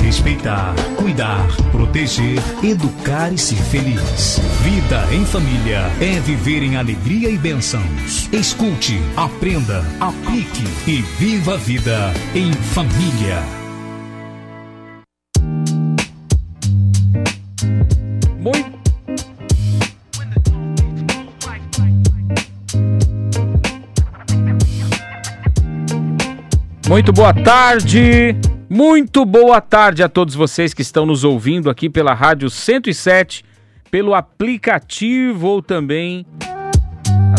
[0.00, 4.38] respeitar, cuidar, proteger, educar e ser feliz.
[4.62, 8.28] Vida em Família é viver em alegria e bênçãos.
[8.32, 13.60] Escute, aprenda, aplique e viva a vida em família.
[26.92, 28.36] Muito boa tarde.
[28.68, 33.42] Muito boa tarde a todos vocês que estão nos ouvindo aqui pela Rádio 107,
[33.90, 36.26] pelo aplicativo ou também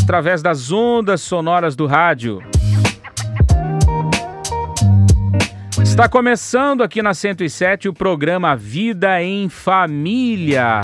[0.02, 2.42] através das ondas sonoras do rádio.
[5.84, 10.82] Está começando aqui na 107 o programa Vida em Família,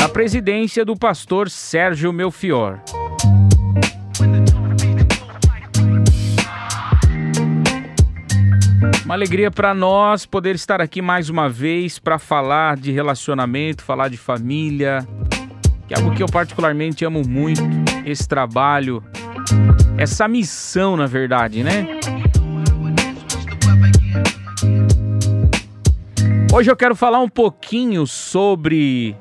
[0.00, 2.80] na presidência do pastor Sérgio Melfior.
[9.04, 14.08] Uma alegria para nós poder estar aqui mais uma vez para falar de relacionamento, falar
[14.08, 15.06] de família,
[15.86, 17.60] que é algo que eu particularmente amo muito,
[18.06, 19.04] esse trabalho,
[19.98, 21.86] essa missão, na verdade, né?
[26.50, 29.14] Hoje eu quero falar um pouquinho sobre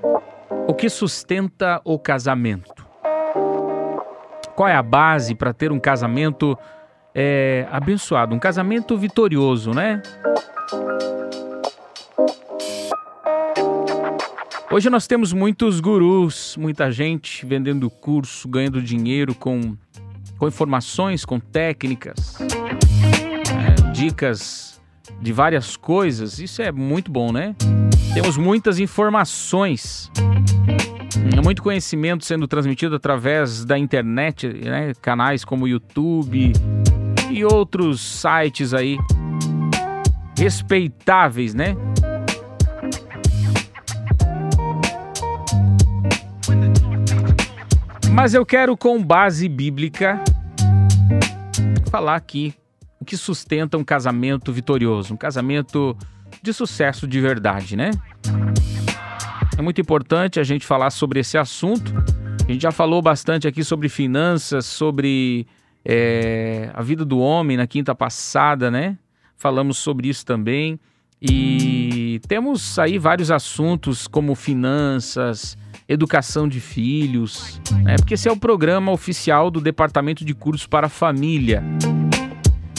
[0.66, 2.86] o que sustenta o casamento.
[4.56, 6.58] Qual é a base para ter um casamento
[7.16, 10.02] é, abençoado, um casamento vitorioso, né?
[14.72, 19.78] Hoje nós temos muitos gurus, muita gente vendendo curso, ganhando dinheiro com,
[20.40, 24.82] com informações, com técnicas, é, dicas
[25.22, 26.40] de várias coisas.
[26.40, 27.56] Isso é muito bom, né?
[28.16, 30.12] Temos muitas informações,
[31.44, 34.94] muito conhecimento sendo transmitido através da internet, né?
[35.02, 36.52] canais como YouTube,
[37.34, 38.98] e outros sites aí
[40.38, 41.76] respeitáveis, né?
[48.12, 50.24] Mas eu quero com base bíblica
[51.90, 52.54] falar aqui
[53.00, 55.98] o que sustenta um casamento vitorioso, um casamento
[56.42, 57.90] de sucesso de verdade, né?
[59.58, 61.94] É muito importante a gente falar sobre esse assunto.
[62.48, 65.48] A gente já falou bastante aqui sobre finanças, sobre
[65.86, 68.98] é, a vida do homem na quinta passada, né?
[69.36, 70.80] Falamos sobre isso também.
[71.22, 75.58] E temos aí vários assuntos como finanças,
[75.88, 77.96] educação de filhos, né?
[77.96, 81.64] porque esse é o programa oficial do Departamento de Cursos para a Família.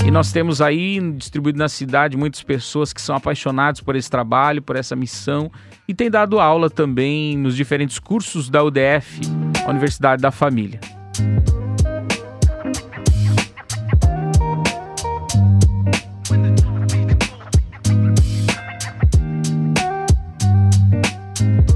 [0.07, 4.61] E nós temos aí distribuído na cidade muitas pessoas que são apaixonadas por esse trabalho,
[4.61, 5.51] por essa missão
[5.89, 9.21] e têm dado aula também nos diferentes cursos da UDF,
[9.67, 10.79] Universidade da Família.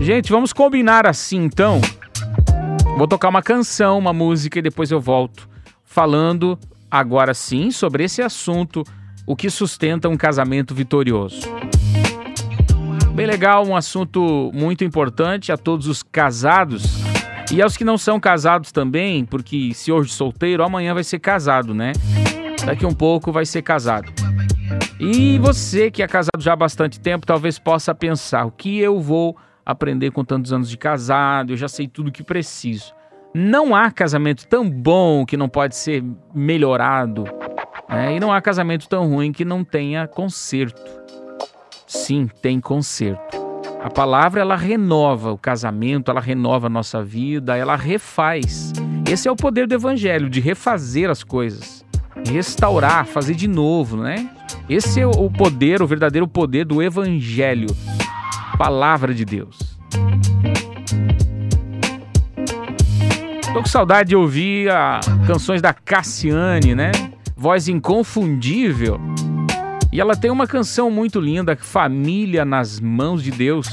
[0.08, 1.82] Gente, vamos combinar assim então.
[2.96, 5.46] Vou tocar uma canção, uma música e depois eu volto
[5.84, 6.58] falando
[6.90, 8.82] agora sim sobre esse assunto,
[9.26, 11.42] o que sustenta um casamento vitorioso.
[13.14, 16.84] Bem legal, um assunto muito importante a todos os casados
[17.52, 21.74] e aos que não são casados também, porque se hoje solteiro, amanhã vai ser casado,
[21.74, 21.92] né?
[22.64, 24.10] Daqui um pouco vai ser casado.
[24.98, 28.98] E você que é casado já há bastante tempo, talvez possa pensar: o que eu
[28.98, 29.36] vou
[29.68, 32.94] aprender com tantos anos de casado, eu já sei tudo que preciso.
[33.34, 36.02] Não há casamento tão bom que não pode ser
[36.34, 37.24] melhorado,
[37.86, 38.16] né?
[38.16, 40.80] e não há casamento tão ruim que não tenha conserto.
[41.86, 43.36] Sim, tem conserto.
[43.82, 48.72] A palavra ela renova o casamento, ela renova a nossa vida, ela refaz.
[49.10, 51.84] Esse é o poder do evangelho, de refazer as coisas,
[52.26, 54.30] restaurar, fazer de novo, né?
[54.68, 57.68] Esse é o poder, o verdadeiro poder do evangelho
[58.58, 59.56] palavra de Deus.
[63.52, 66.90] Tô com saudade de ouvir a canções da Cassiane, né?
[67.36, 69.00] Voz inconfundível.
[69.92, 73.68] E ela tem uma canção muito linda, Família nas Mãos de Deus.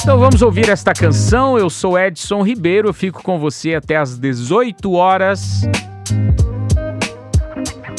[0.00, 1.58] Então vamos ouvir esta canção.
[1.58, 5.62] Eu sou Edson Ribeiro, eu fico com você até às 18 horas.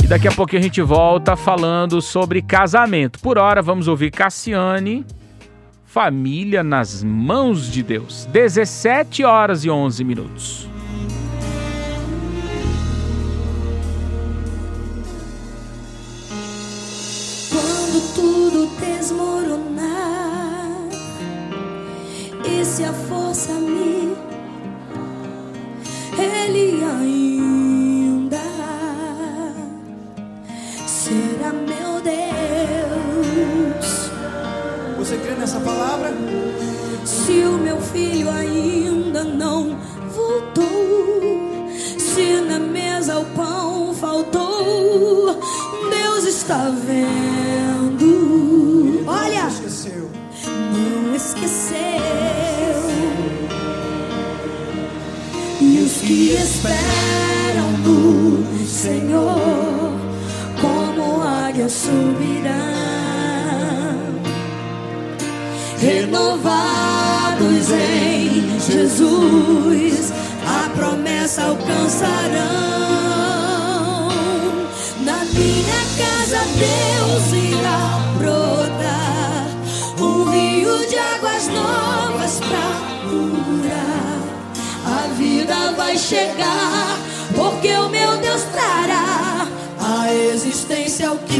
[0.01, 3.19] E daqui a pouco a gente volta falando sobre casamento.
[3.19, 5.05] Por hora, vamos ouvir Cassiane
[5.95, 8.25] Família nas mãos de Deus.
[8.25, 10.67] 17 horas e 11 minutos.
[17.49, 19.69] Quando tudo desmoronar
[22.43, 24.17] e se a força me
[26.19, 27.34] ele ainda
[86.05, 86.99] chegar,
[87.35, 89.47] porque o meu Deus trará
[89.79, 91.39] a existência o que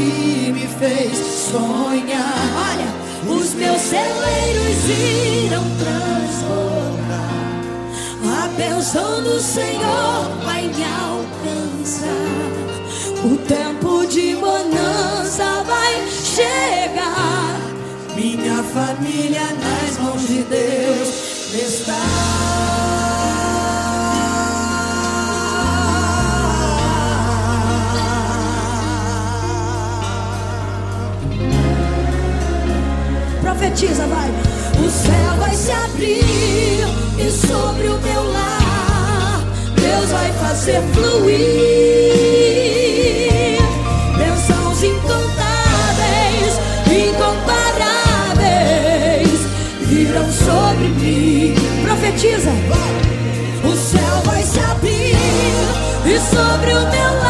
[0.52, 1.16] me fez
[1.52, 2.34] sonhar.
[2.68, 4.88] Olha, os meus celeiros
[5.44, 7.26] irão transbordar.
[8.42, 12.06] A bênção do Senhor vai me alcançar.
[13.24, 17.56] O tempo de bonança vai chegar.
[18.16, 22.45] Minha família nas mãos de Deus está.
[33.40, 34.30] Profetiza, vai.
[34.84, 36.84] O céu vai se abrir
[37.18, 39.40] e sobre o meu lar
[39.74, 41.96] Deus vai fazer fluir
[44.18, 49.40] bênçãos incontáveis, incomparáveis
[49.82, 51.54] virão sobre mim.
[51.82, 52.50] Profetiza.
[53.64, 55.16] O céu vai se abrir
[56.04, 57.25] e sobre o meu lar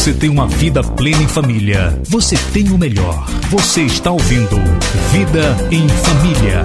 [0.00, 3.22] você tem uma vida plena em família, você tem o melhor.
[3.50, 4.56] Você está ouvindo
[5.12, 6.62] Vida em Família.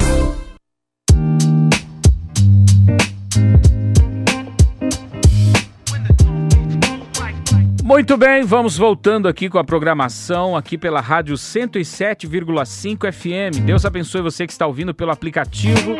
[7.84, 13.66] Muito bem, vamos voltando aqui com a programação aqui pela Rádio 107,5 FM.
[13.66, 15.98] Deus abençoe você que está ouvindo pelo aplicativo,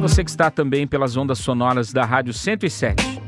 [0.00, 3.23] você que está também pelas ondas sonoras da Rádio 107.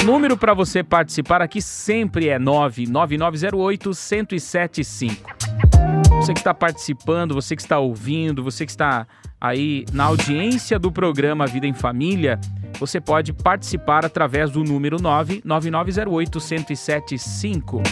[0.00, 5.30] O número para você participar aqui sempre é 99908 1075.
[6.20, 9.06] Você que está participando, você que está ouvindo, você que está
[9.40, 12.40] aí na audiência do programa Vida em Família,
[12.78, 17.82] você pode participar através do número 99908 1075.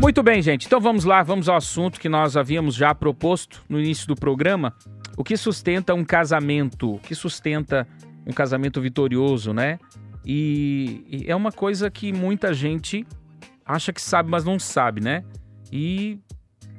[0.00, 0.66] Muito bem, gente.
[0.66, 4.74] Então vamos lá, vamos ao assunto que nós havíamos já proposto no início do programa.
[5.18, 7.88] O que sustenta um casamento, o que sustenta
[8.24, 9.80] um casamento vitorioso, né?
[10.24, 13.04] E, e, é uma coisa que muita gente
[13.66, 15.24] acha que sabe, mas não sabe, né?
[15.72, 16.20] E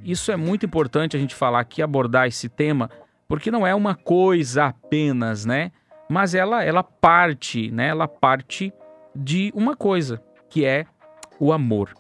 [0.06, 2.90] isso é muito importante a gente falar aqui, abordar esse tema,
[3.28, 5.74] porque não é uma coisa apenas, né?
[6.10, 7.90] Mas ela, ela parte, né?
[7.90, 8.72] Ela parte
[9.14, 10.86] de uma coisa, que é
[11.42, 11.94] o amor.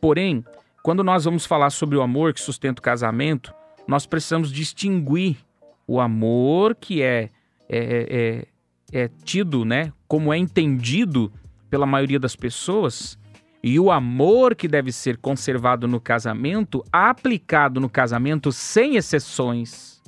[0.00, 0.44] Porém,
[0.84, 3.52] quando nós vamos falar sobre o amor que sustenta o casamento,
[3.88, 5.36] nós precisamos distinguir
[5.86, 7.30] o amor que é,
[7.68, 8.46] é,
[8.92, 11.32] é, é tido, né, como é entendido
[11.68, 13.18] pela maioria das pessoas,
[13.62, 20.02] e o amor que deve ser conservado no casamento, aplicado no casamento sem exceções.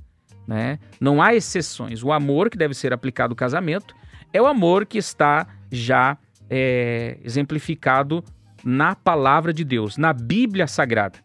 [0.46, 0.78] Né?
[1.00, 2.04] Não há exceções.
[2.04, 3.94] O amor que deve ser aplicado no casamento
[4.30, 6.18] é o amor que está já
[6.50, 8.22] é, exemplificado
[8.62, 11.18] na palavra de Deus, na Bíblia Sagrada.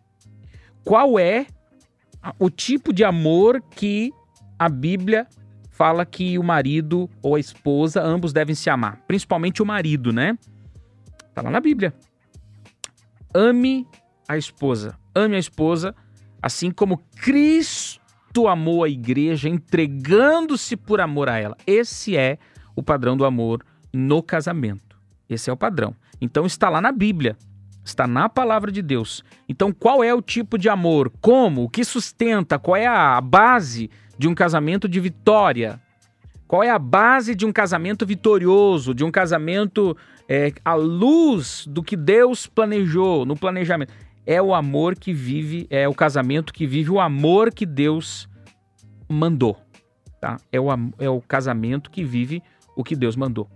[0.83, 1.45] Qual é
[2.39, 4.13] o tipo de amor que
[4.61, 5.25] a Bíblia
[5.71, 10.37] fala que o marido ou a esposa ambos devem se amar, principalmente o marido, né?
[11.33, 11.91] Tá lá na Bíblia.
[13.33, 13.87] Ame
[14.27, 15.95] a esposa, ame a esposa,
[16.39, 21.57] assim como Cristo amou a igreja, entregando-se por amor a ela.
[21.65, 22.37] Esse é
[22.75, 24.95] o padrão do amor no casamento.
[25.27, 25.95] Esse é o padrão.
[26.21, 27.35] Então está lá na Bíblia,
[27.83, 29.23] está na palavra de Deus.
[29.49, 31.11] Então qual é o tipo de amor?
[31.19, 31.63] Como?
[31.63, 32.59] O que sustenta?
[32.59, 33.89] Qual é a base
[34.21, 35.81] de um casamento de vitória?
[36.47, 39.97] Qual é a base de um casamento vitorioso, de um casamento
[40.29, 43.91] é, à luz do que Deus planejou no planejamento?
[44.23, 48.29] É o amor que vive, é o casamento que vive o amor que Deus
[49.09, 49.57] mandou.
[50.19, 50.37] Tá?
[50.51, 50.67] É, o,
[50.99, 52.43] é o casamento que vive
[52.75, 53.49] o que Deus mandou.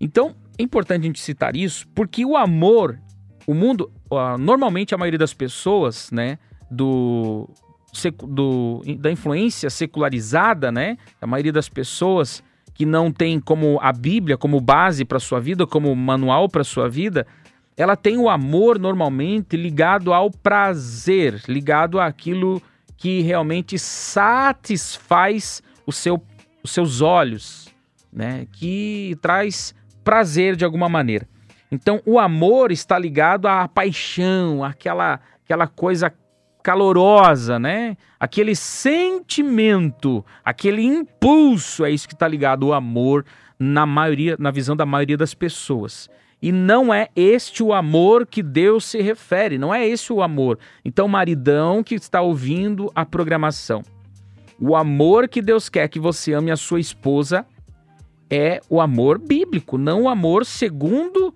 [0.00, 3.00] Então, é importante a gente citar isso porque o amor,
[3.44, 3.90] o mundo,
[4.38, 6.38] normalmente a maioria das pessoas, né,
[6.70, 7.50] do,
[8.26, 12.42] do, da influência secularizada, né, a maioria das pessoas
[12.74, 16.88] que não tem como a Bíblia como base para sua vida, como manual para sua
[16.88, 17.26] vida,
[17.76, 22.60] ela tem o amor normalmente ligado ao prazer, ligado àquilo
[22.96, 26.22] que realmente satisfaz o seu,
[26.62, 27.68] os seus olhos,
[28.12, 28.46] né?
[28.52, 31.28] Que traz prazer de alguma maneira.
[31.70, 36.12] Então, o amor está ligado à paixão, àquela, aquela coisa
[36.64, 37.94] calorosa, né?
[38.18, 43.26] Aquele sentimento, aquele impulso, é isso que está ligado ao amor
[43.58, 46.08] na maioria, na visão da maioria das pessoas.
[46.40, 50.58] E não é este o amor que Deus se refere, não é esse o amor.
[50.82, 53.82] Então, maridão que está ouvindo a programação,
[54.58, 57.44] o amor que Deus quer que você ame a sua esposa
[58.30, 61.34] é o amor bíblico, não o amor segundo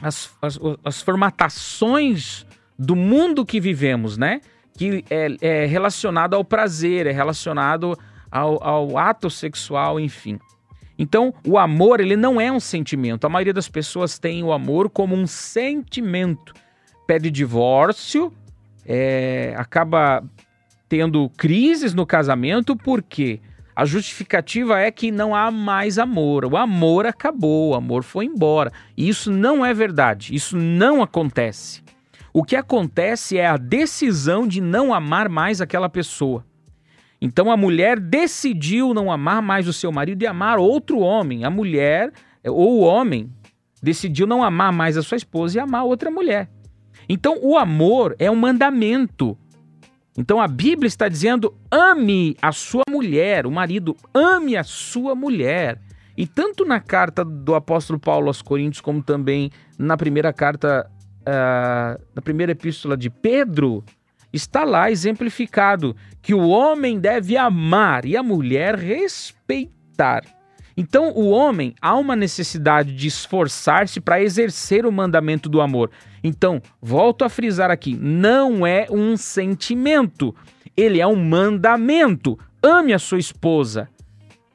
[0.00, 2.46] as, as, as formatações
[2.78, 4.40] do mundo que vivemos, né?
[4.76, 7.98] Que é, é relacionado ao prazer, é relacionado
[8.30, 10.38] ao, ao ato sexual, enfim.
[10.98, 13.26] Então, o amor, ele não é um sentimento.
[13.26, 16.54] A maioria das pessoas tem o amor como um sentimento.
[17.06, 18.32] Pede divórcio,
[18.84, 20.24] é, acaba
[20.88, 22.74] tendo crises no casamento?
[22.76, 23.40] Porque
[23.74, 26.46] a justificativa é que não há mais amor.
[26.46, 28.72] O amor acabou, o amor foi embora.
[28.96, 30.34] E isso não é verdade.
[30.34, 31.82] Isso não acontece.
[32.38, 36.44] O que acontece é a decisão de não amar mais aquela pessoa.
[37.18, 41.46] Então a mulher decidiu não amar mais o seu marido e amar outro homem.
[41.46, 42.12] A mulher
[42.44, 43.32] ou o homem
[43.82, 46.50] decidiu não amar mais a sua esposa e amar outra mulher.
[47.08, 49.34] Então o amor é um mandamento.
[50.14, 55.80] Então a Bíblia está dizendo: ame a sua mulher, o marido, ame a sua mulher.
[56.14, 60.90] E tanto na carta do apóstolo Paulo aos Coríntios, como também na primeira carta,
[61.26, 63.84] uh, na primeira epístola de Pedro,
[64.32, 70.22] está lá exemplificado que o homem deve amar e a mulher respeitar.
[70.76, 75.90] Então, o homem há uma necessidade de esforçar-se para exercer o mandamento do amor.
[76.22, 80.34] Então, volto a frisar aqui: não é um sentimento,
[80.76, 82.38] ele é um mandamento.
[82.62, 83.88] Ame a sua esposa,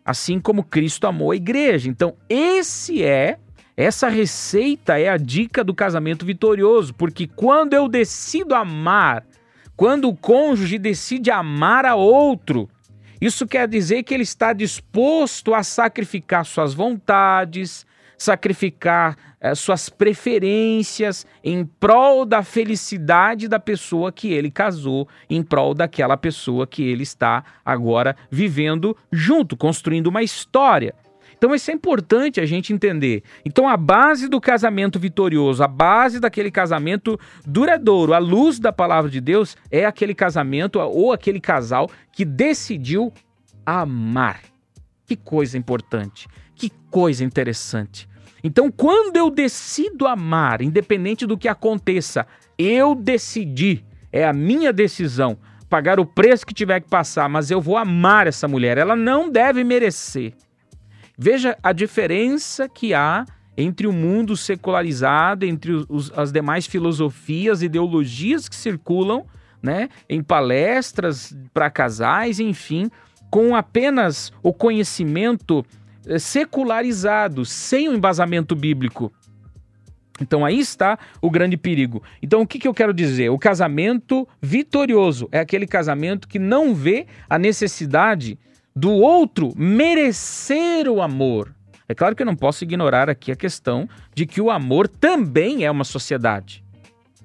[0.05, 1.89] assim como Cristo amou a igreja.
[1.89, 3.39] Então, esse é
[3.81, 9.25] essa receita é a dica do casamento vitorioso, porque quando eu decido amar,
[9.75, 12.69] quando o cônjuge decide amar a outro,
[13.19, 17.85] isso quer dizer que ele está disposto a sacrificar suas vontades,
[18.17, 25.73] sacrificar eh, suas preferências em prol da felicidade da pessoa que ele casou, em prol
[25.73, 30.93] daquela pessoa que ele está agora vivendo junto, construindo uma história.
[31.41, 33.23] Então isso é importante a gente entender.
[33.43, 39.09] Então a base do casamento vitorioso, a base daquele casamento duradouro, à luz da palavra
[39.09, 43.11] de Deus, é aquele casamento ou aquele casal que decidiu
[43.65, 44.41] amar.
[45.03, 48.07] Que coisa importante, que coisa interessante.
[48.43, 55.39] Então, quando eu decido amar, independente do que aconteça, eu decidi, é a minha decisão,
[55.67, 58.77] pagar o preço que tiver que passar, mas eu vou amar essa mulher.
[58.77, 60.35] Ela não deve merecer.
[61.23, 68.49] Veja a diferença que há entre o mundo secularizado, entre os, as demais filosofias, ideologias
[68.49, 69.23] que circulam,
[69.61, 72.89] né, em palestras para casais, enfim,
[73.29, 75.63] com apenas o conhecimento
[76.07, 79.13] eh, secularizado, sem o embasamento bíblico.
[80.19, 82.01] Então aí está o grande perigo.
[82.19, 83.29] Então o que, que eu quero dizer?
[83.29, 88.39] O casamento vitorioso é aquele casamento que não vê a necessidade
[88.75, 91.53] do outro merecer o amor.
[91.87, 95.65] É claro que eu não posso ignorar aqui a questão de que o amor também
[95.65, 96.63] é uma sociedade.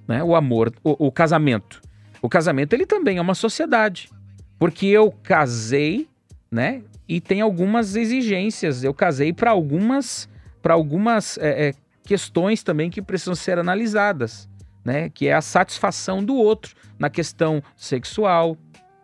[0.09, 0.23] Né?
[0.23, 1.81] O amor, o, o casamento.
[2.21, 4.11] O casamento ele também é uma sociedade.
[4.59, 6.09] Porque eu casei,
[6.51, 6.83] né?
[7.09, 8.83] E tem algumas exigências.
[8.83, 10.29] Eu casei para algumas,
[10.61, 14.49] para algumas é, é, questões também que precisam ser analisadas,
[14.85, 15.11] né?
[15.11, 18.57] Que é a satisfação do outro na questão sexual,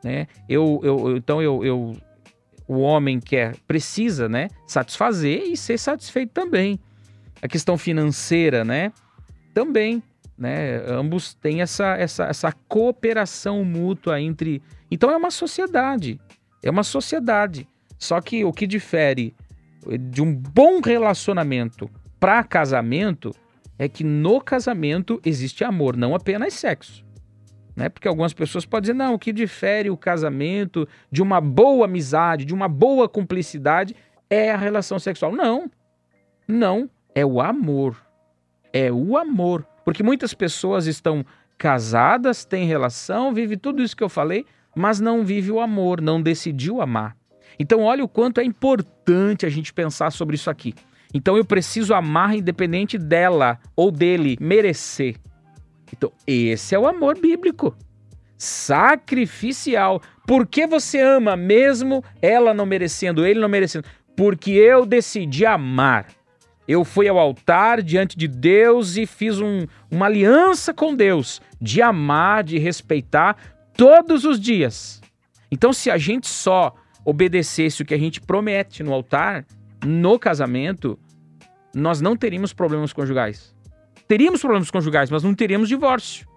[0.02, 0.26] né?
[0.49, 1.96] Eu, eu então eu, eu
[2.72, 6.78] o homem quer, precisa, né, satisfazer e ser satisfeito também.
[7.40, 8.92] A questão financeira, né,
[9.52, 10.02] também,
[10.36, 14.62] né, ambos têm essa, essa, essa cooperação mútua entre.
[14.90, 16.20] Então é uma sociedade,
[16.62, 17.68] é uma sociedade.
[17.98, 19.34] Só que o que difere
[20.10, 21.88] de um bom relacionamento
[22.18, 23.32] para casamento
[23.78, 27.04] é que no casamento existe amor, não apenas sexo
[27.74, 27.88] né?
[27.88, 32.44] Porque algumas pessoas podem dizer, não, o que difere o casamento de uma boa amizade,
[32.44, 33.94] de uma boa cumplicidade,
[34.28, 35.32] é a relação sexual.
[35.32, 35.70] Não,
[36.46, 37.96] não, é o amor.
[38.72, 39.66] É o amor.
[39.84, 41.24] Porque muitas pessoas estão
[41.58, 46.20] casadas, têm relação, vive tudo isso que eu falei, mas não vive o amor, não
[46.20, 47.16] decidiu amar.
[47.58, 50.74] Então, olha o quanto é importante a gente pensar sobre isso aqui.
[51.14, 55.16] Então, eu preciso amar independente dela ou dele merecer.
[55.92, 57.76] Então, esse é o amor bíblico.
[58.37, 60.00] Sacrificial.
[60.26, 63.87] Por que você ama mesmo ela não merecendo, ele não merecendo?
[64.16, 66.07] Porque eu decidi amar.
[66.66, 71.83] Eu fui ao altar diante de Deus e fiz um, uma aliança com Deus de
[71.83, 73.37] amar, de respeitar
[73.76, 75.00] todos os dias.
[75.50, 76.74] Então, se a gente só
[77.05, 79.44] obedecesse o que a gente promete no altar,
[79.85, 80.98] no casamento,
[81.74, 83.52] nós não teríamos problemas conjugais
[84.12, 86.29] teríamos problemas conjugais, mas não teríamos divórcio.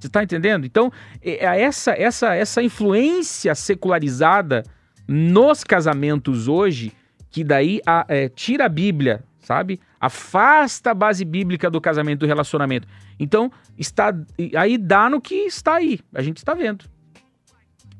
[0.00, 0.66] Você está entendendo?
[0.66, 0.90] Então,
[1.22, 4.64] é, é essa, essa, essa influência secularizada
[5.06, 6.92] nos casamentos hoje,
[7.30, 9.78] que daí a, é, tira a Bíblia, sabe?
[10.00, 12.88] Afasta a base bíblica do casamento, do relacionamento.
[13.16, 14.12] Então, está
[14.56, 16.00] aí dá no que está aí.
[16.12, 16.86] A gente está vendo.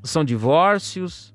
[0.03, 1.33] São divórcios,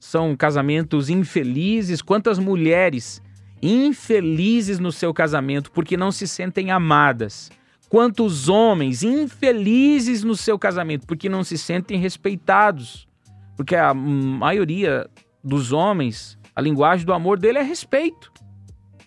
[0.00, 2.00] são casamentos infelizes.
[2.00, 3.20] Quantas mulheres
[3.66, 7.50] infelizes no seu casamento porque não se sentem amadas.
[7.88, 13.06] Quantos homens infelizes no seu casamento porque não se sentem respeitados.
[13.56, 15.08] Porque a maioria
[15.42, 18.32] dos homens, a linguagem do amor dele é respeito.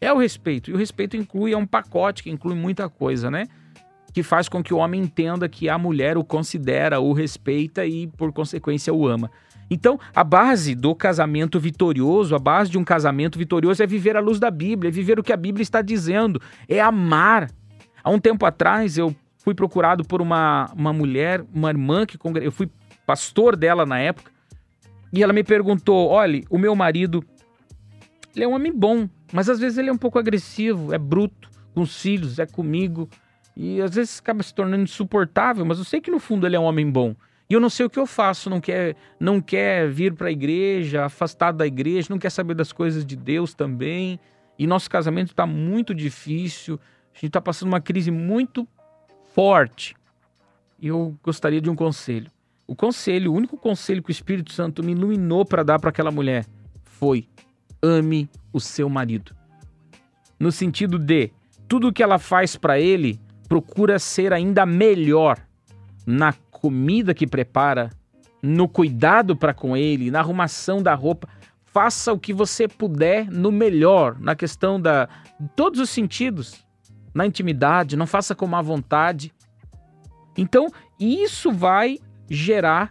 [0.02, 0.72] É o respeito.
[0.72, 3.45] E o respeito inclui, é um pacote que inclui muita coisa, né?
[4.13, 8.08] Que faz com que o homem entenda que a mulher o considera, o respeita e,
[8.08, 9.30] por consequência, o ama.
[9.69, 14.19] Então, a base do casamento vitorioso, a base de um casamento vitorioso é viver à
[14.19, 17.49] luz da Bíblia, é viver o que a Bíblia está dizendo, é amar.
[18.03, 22.45] Há um tempo atrás, eu fui procurado por uma, uma mulher, uma irmã que congre...
[22.45, 22.69] eu fui
[23.05, 24.32] pastor dela na época,
[25.12, 27.23] e ela me perguntou: olha, o meu marido,
[28.36, 31.49] ele é um homem bom, mas às vezes ele é um pouco agressivo, é bruto
[31.73, 33.10] com os filhos, é comigo,
[33.55, 36.60] e às vezes acaba se tornando insuportável, mas eu sei que no fundo ele é
[36.60, 37.15] um homem bom.
[37.49, 40.31] E eu não sei o que eu faço, não quer, não quer vir para a
[40.31, 44.19] igreja, afastado da igreja, não quer saber das coisas de Deus também.
[44.57, 46.79] E nosso casamento está muito difícil,
[47.12, 48.67] a gente está passando uma crise muito
[49.33, 49.95] forte.
[50.79, 52.29] E eu gostaria de um conselho.
[52.67, 56.12] O conselho, o único conselho que o Espírito Santo me iluminou para dar para aquela
[56.12, 56.45] mulher
[56.83, 57.27] foi:
[57.81, 59.35] ame o seu marido.
[60.39, 61.31] No sentido de
[61.67, 65.39] tudo que ela faz para ele, procura ser ainda melhor
[66.05, 66.31] na
[66.62, 67.89] comida que prepara,
[68.41, 71.28] no cuidado para com ele, na arrumação da roupa.
[71.65, 75.08] Faça o que você puder no melhor, na questão da
[75.56, 76.65] todos os sentidos,
[77.13, 79.34] na intimidade, não faça com má vontade.
[80.38, 80.67] Então,
[81.00, 82.89] isso vai gerar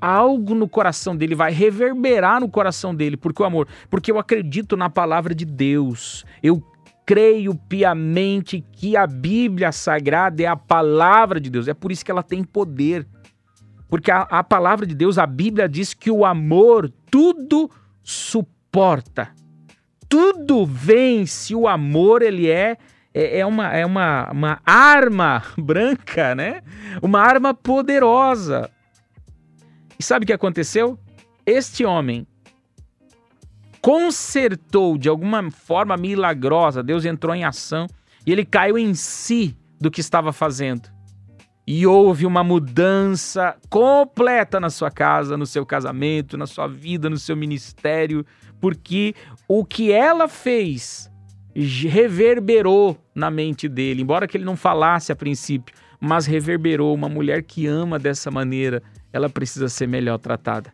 [0.00, 4.76] algo no coração dele vai reverberar no coração dele, porque o amor, porque eu acredito
[4.76, 6.24] na palavra de Deus.
[6.42, 6.62] Eu
[7.08, 11.66] creio piamente que a Bíblia Sagrada é a palavra de Deus.
[11.66, 13.08] É por isso que ela tem poder.
[13.88, 17.70] Porque a, a palavra de Deus, a Bíblia diz que o amor tudo
[18.02, 19.30] suporta.
[20.06, 21.54] Tudo vence.
[21.54, 22.76] O amor, ele é
[23.14, 26.60] é, é, uma, é uma, uma arma branca, né?
[27.00, 28.70] Uma arma poderosa.
[29.98, 30.98] E sabe o que aconteceu?
[31.46, 32.26] Este homem
[33.80, 37.86] consertou de alguma forma milagrosa, Deus entrou em ação
[38.26, 40.88] e ele caiu em si do que estava fazendo.
[41.66, 47.18] E houve uma mudança completa na sua casa, no seu casamento, na sua vida, no
[47.18, 48.24] seu ministério,
[48.58, 49.14] porque
[49.46, 51.10] o que ela fez
[51.54, 56.94] reverberou na mente dele, embora que ele não falasse a princípio, mas reverberou.
[56.94, 60.72] Uma mulher que ama dessa maneira, ela precisa ser melhor tratada.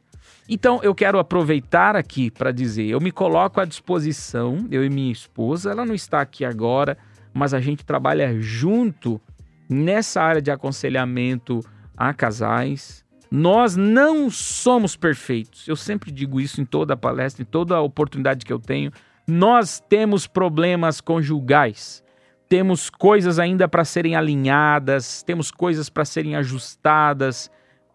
[0.48, 5.12] Então eu quero aproveitar aqui para dizer, eu me coloco à disposição, eu e minha
[5.12, 6.98] esposa, ela não está aqui agora,
[7.32, 9.20] mas a gente trabalha junto
[9.68, 11.60] nessa área de aconselhamento
[11.96, 13.04] a casais.
[13.30, 15.66] Nós não somos perfeitos.
[15.66, 18.92] Eu sempre digo isso em toda palestra, em toda oportunidade que eu tenho.
[19.26, 22.04] Nós temos problemas conjugais.
[22.48, 27.50] Temos coisas ainda para serem alinhadas, temos coisas para serem ajustadas,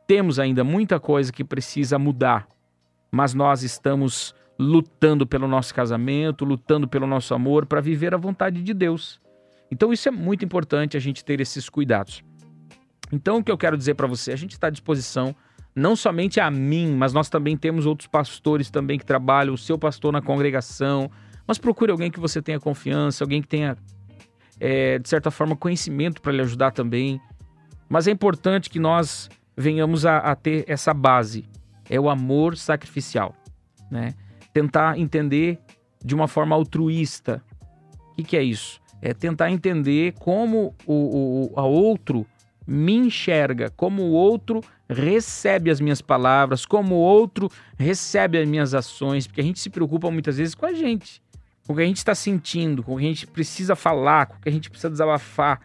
[0.09, 2.47] temos ainda muita coisa que precisa mudar,
[3.11, 8.63] mas nós estamos lutando pelo nosso casamento, lutando pelo nosso amor para viver a vontade
[8.63, 9.21] de Deus.
[9.69, 12.23] Então isso é muito importante a gente ter esses cuidados.
[13.11, 15.35] Então o que eu quero dizer para você, a gente está à disposição
[15.75, 19.77] não somente a mim, mas nós também temos outros pastores também que trabalham, o seu
[19.77, 21.11] pastor na congregação,
[21.45, 23.77] mas procure alguém que você tenha confiança, alguém que tenha
[24.59, 27.21] é, de certa forma conhecimento para lhe ajudar também.
[27.87, 31.43] Mas é importante que nós venhamos a, a ter essa base.
[31.89, 33.35] É o amor sacrificial.
[33.91, 34.13] Né?
[34.53, 35.59] Tentar entender
[36.03, 37.43] de uma forma altruísta.
[38.11, 38.79] O que, que é isso?
[39.01, 42.25] É tentar entender como o, o a outro
[42.65, 48.73] me enxerga, como o outro recebe as minhas palavras, como o outro recebe as minhas
[48.73, 51.21] ações, porque a gente se preocupa muitas vezes com a gente,
[51.65, 54.35] com o que a gente está sentindo, com o que a gente precisa falar, com
[54.35, 55.59] o que a gente precisa desabafar.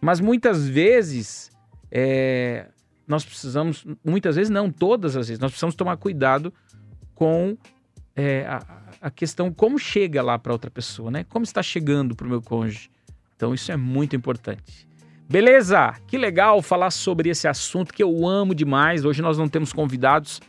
[0.00, 1.50] Mas muitas vezes
[1.90, 2.66] é,
[3.08, 6.52] nós precisamos, muitas vezes não, todas as vezes, nós precisamos tomar cuidado
[7.14, 7.56] com
[8.14, 8.62] é, a,
[9.00, 11.24] a, questão como chega lá para outra pessoa, né?
[11.24, 12.90] Como está chegando para o meu cônjuge.
[13.34, 14.86] Então isso é muito importante.
[15.28, 15.94] Beleza?
[16.06, 19.04] Que legal falar sobre esse assunto que eu amo demais.
[19.04, 20.40] Hoje nós não temos convidados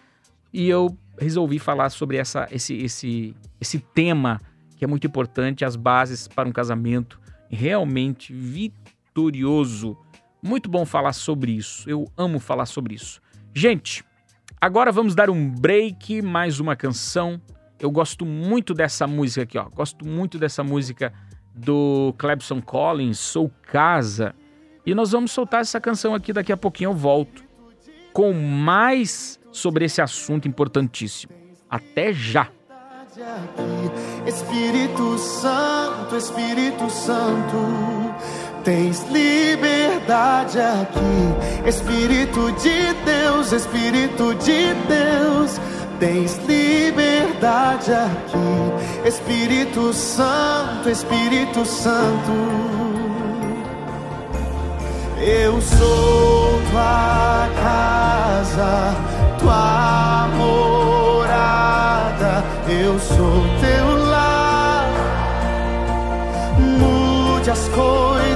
[0.54, 4.42] e eu resolvi falar sobre essa, esse, esse, esse tema
[4.78, 7.20] que é muito importante, as bases para um casamento
[7.50, 9.98] realmente vitorioso.
[10.42, 11.90] Muito bom falar sobre isso.
[11.90, 13.22] Eu amo falar sobre isso.
[13.54, 14.04] Gente,
[14.60, 17.42] agora vamos dar um break, mais uma canção.
[17.80, 19.70] Eu gosto muito dessa música aqui, ó.
[19.70, 21.14] Gosto muito dessa música
[21.54, 24.34] do Clebson Collins, Sou Casa.
[24.86, 27.44] E nós vamos soltar essa canção aqui daqui a pouquinho eu volto
[28.14, 31.34] com mais sobre esse assunto importantíssimo.
[31.70, 32.50] Até já.
[34.26, 37.99] Espírito Santo, Espírito Santo.
[38.70, 45.60] Tens liberdade aqui, Espírito de Deus, Espírito de Deus.
[46.00, 52.32] Tens liberdade aqui, Espírito Santo, Espírito Santo.
[55.20, 58.96] Eu sou tua casa,
[59.40, 64.92] tua morada, eu sou teu lar.
[66.60, 67.89] Mude as coisas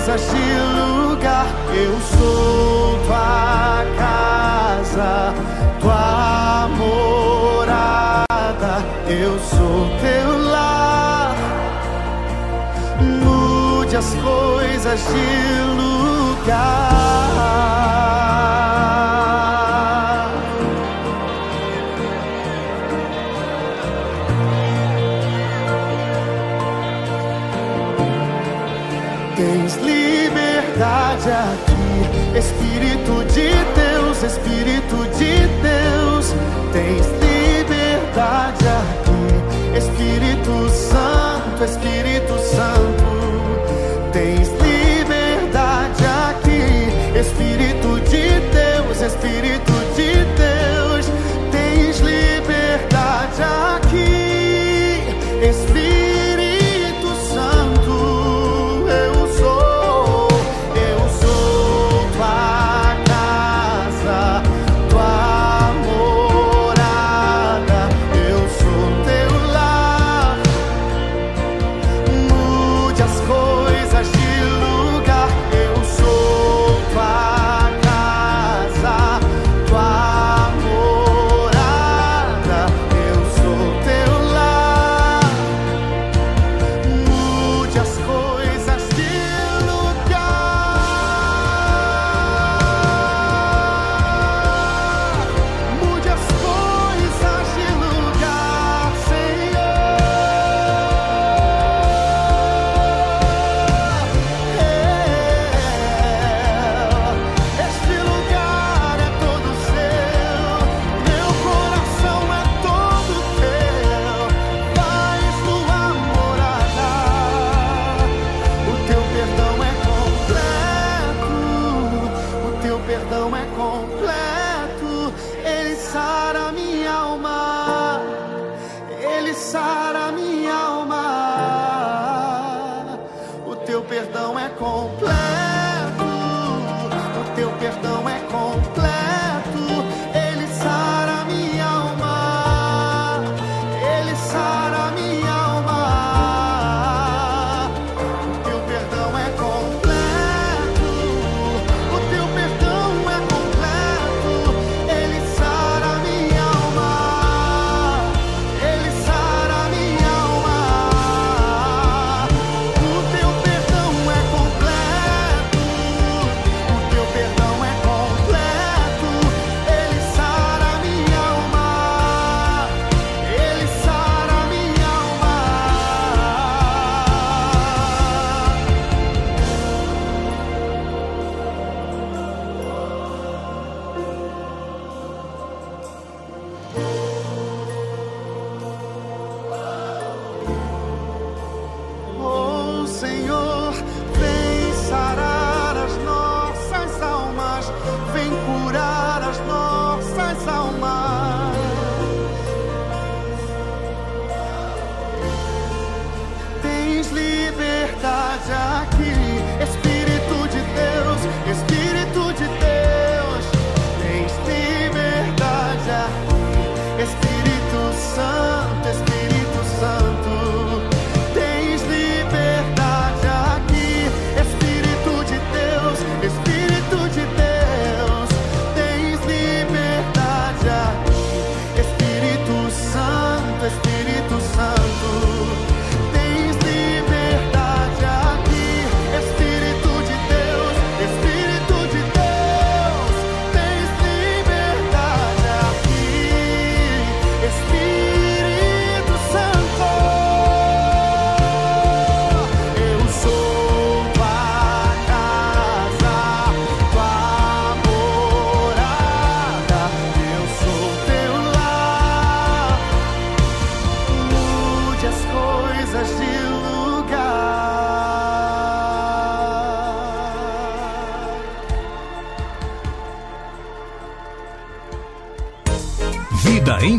[0.04, 1.48] mudanças de lugar.
[1.74, 5.34] Eu sou tua casa,
[5.80, 8.24] tua morada.
[9.08, 11.36] Eu sou teu lar.
[13.02, 17.14] Mude as coisas de lugar.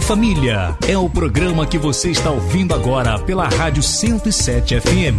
[0.07, 5.17] Família é o programa que você está ouvindo agora pela Rádio 107 FM.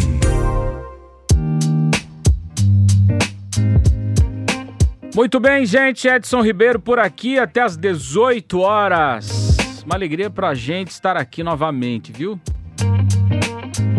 [5.15, 6.07] Muito bem, gente.
[6.07, 9.57] Edson Ribeiro por aqui até às 18 horas.
[9.83, 12.39] Uma alegria pra gente estar aqui novamente, viu?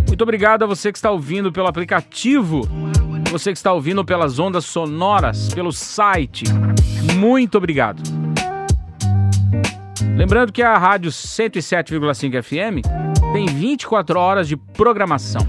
[0.07, 2.61] Muito obrigado a você que está ouvindo pelo aplicativo,
[3.29, 6.45] você que está ouvindo pelas ondas sonoras, pelo site.
[7.17, 8.16] Muito obrigado.
[10.17, 12.83] Lembrando que a Rádio 107,5 FM
[13.35, 15.43] tem 24 horas de programação.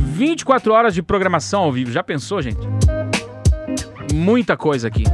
[0.00, 1.92] 24 horas de programação ao vivo.
[1.92, 2.66] Já pensou, gente?
[4.14, 5.04] Muita coisa aqui.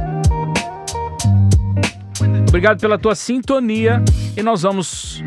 [2.47, 4.01] Obrigado pela tua sintonia
[4.37, 5.21] e nós vamos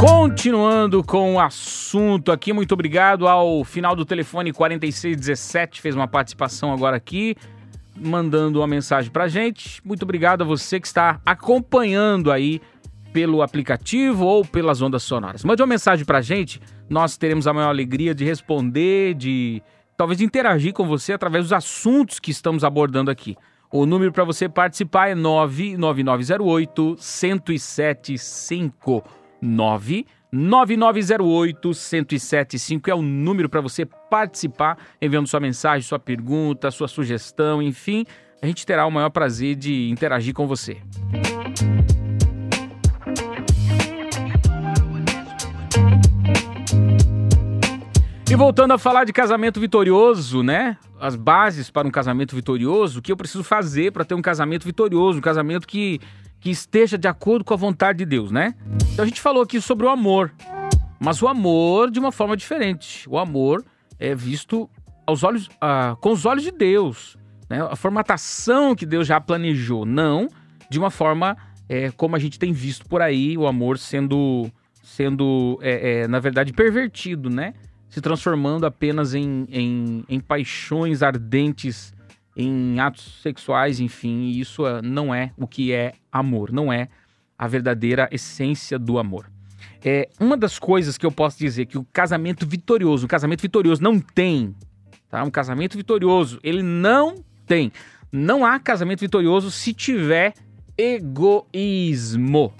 [0.00, 2.54] continuando com o assunto aqui.
[2.54, 7.36] Muito obrigado ao final do telefone 4617 fez uma participação agora aqui
[8.00, 9.80] mandando uma mensagem pra gente.
[9.84, 12.60] Muito obrigado a você que está acompanhando aí
[13.12, 15.44] pelo aplicativo ou pelas ondas sonoras.
[15.44, 19.62] Mande uma mensagem pra gente, nós teremos a maior alegria de responder, de
[19.96, 23.36] talvez interagir com você através dos assuntos que estamos abordando aqui.
[23.70, 29.04] O número para você participar é 99908 1075
[30.30, 37.62] 99908 1075 é o número para você participar, enviando sua mensagem, sua pergunta, sua sugestão,
[37.62, 38.04] enfim,
[38.42, 40.76] a gente terá o maior prazer de interagir com você.
[48.30, 50.76] E voltando a falar de casamento vitorioso, né?
[51.00, 54.66] As bases para um casamento vitorioso, o que eu preciso fazer para ter um casamento
[54.66, 55.98] vitorioso, um casamento que,
[56.40, 58.54] que esteja de acordo com a vontade de Deus, né?
[58.92, 60.32] Então a gente falou aqui sobre o amor,
[61.00, 63.08] mas o amor de uma forma diferente.
[63.08, 63.64] O amor
[63.98, 64.68] é visto
[65.06, 67.16] aos olhos, ah, com os olhos de Deus,
[67.48, 67.62] né?
[67.62, 70.28] A formatação que Deus já planejou, não
[70.70, 71.36] de uma forma
[71.68, 74.50] é, como a gente tem visto por aí, o amor sendo,
[74.82, 77.54] sendo é, é, na verdade, pervertido, né?
[77.88, 81.94] se transformando apenas em, em, em paixões ardentes,
[82.38, 86.88] em atos sexuais, enfim, isso ah, não é o que é amor, não é
[87.36, 89.28] a verdadeira essência do amor.
[89.84, 93.82] É uma das coisas que eu posso dizer que o casamento vitorioso, um casamento vitorioso
[93.82, 94.54] não tem,
[95.10, 95.24] tá?
[95.24, 97.72] Um casamento vitorioso, ele não tem.
[98.10, 100.32] Não há casamento vitorioso se tiver
[100.76, 102.52] egoísmo.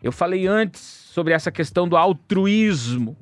[0.00, 3.16] Eu falei antes sobre essa questão do altruísmo.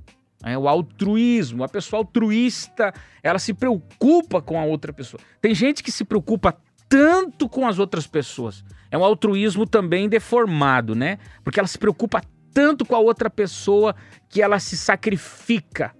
[0.44, 1.64] É o altruísmo.
[1.64, 5.20] A pessoa altruísta, ela se preocupa com a outra pessoa.
[5.40, 6.54] Tem gente que se preocupa
[6.88, 8.62] tanto com as outras pessoas.
[8.90, 11.18] É um altruísmo também deformado, né?
[11.42, 13.96] Porque ela se preocupa tanto com a outra pessoa
[14.28, 15.94] que ela se sacrifica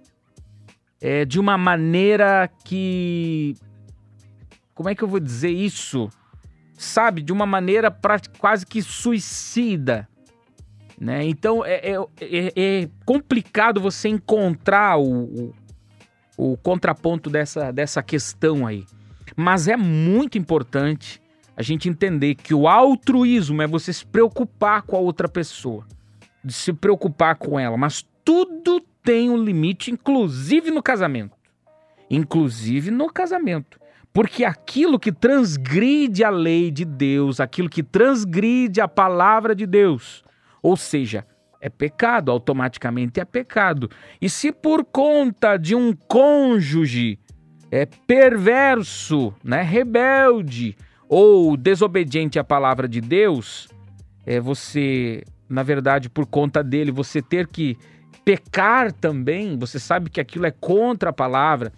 [1.01, 3.55] é, de uma maneira que.
[4.73, 6.09] Como é que eu vou dizer isso?
[6.77, 7.21] Sabe?
[7.21, 10.07] De uma maneira pra, quase que suicida.
[10.99, 11.25] Né?
[11.25, 15.53] Então é, é, é- é complicado você encontrar o,
[16.37, 18.85] o, o contraponto dessa, dessa questão aí.
[19.35, 21.21] Mas é muito importante
[21.57, 25.85] a gente entender que o altruísmo é você se preocupar com a outra pessoa,
[26.43, 31.35] de se preocupar com ela, mas tudo tem um limite, inclusive no casamento.
[32.09, 33.79] Inclusive no casamento.
[34.11, 40.23] Porque aquilo que transgride a lei de Deus, aquilo que transgride a palavra de Deus,
[40.65, 41.23] ou seja,
[41.61, 43.87] é pecado, automaticamente é pecado.
[44.19, 47.19] E se por conta de um cônjuge
[47.69, 50.75] é perverso, né, rebelde
[51.07, 53.67] ou desobediente à palavra de Deus,
[54.25, 57.77] é você, na verdade, por conta dele, você ter que
[58.23, 61.71] pecar também, você sabe que aquilo é contra a palavra.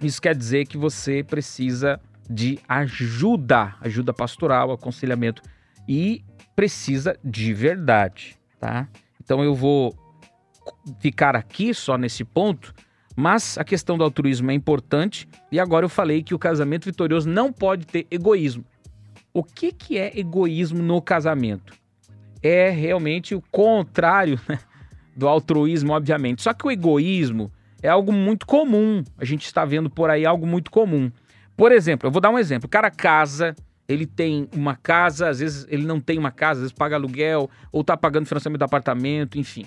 [0.00, 2.00] Isso quer dizer que você precisa
[2.30, 5.42] de ajuda, ajuda pastoral, aconselhamento
[5.88, 6.24] e
[6.54, 8.88] precisa de verdade, tá?
[9.22, 9.96] Então eu vou
[11.00, 12.74] ficar aqui só nesse ponto,
[13.16, 17.28] mas a questão do altruísmo é importante e agora eu falei que o casamento vitorioso
[17.28, 18.64] não pode ter egoísmo.
[19.34, 21.74] O que, que é egoísmo no casamento?
[22.42, 24.58] É realmente o contrário né,
[25.16, 26.42] do altruísmo, obviamente.
[26.42, 27.50] Só que o egoísmo
[27.82, 29.02] é algo muito comum.
[29.16, 31.10] A gente está vendo por aí algo muito comum.
[31.56, 32.66] Por exemplo, eu vou dar um exemplo.
[32.66, 33.54] O cara casa,
[33.92, 37.50] ele tem uma casa, às vezes ele não tem uma casa, às vezes paga aluguel,
[37.70, 39.66] ou tá pagando financiamento do apartamento, enfim.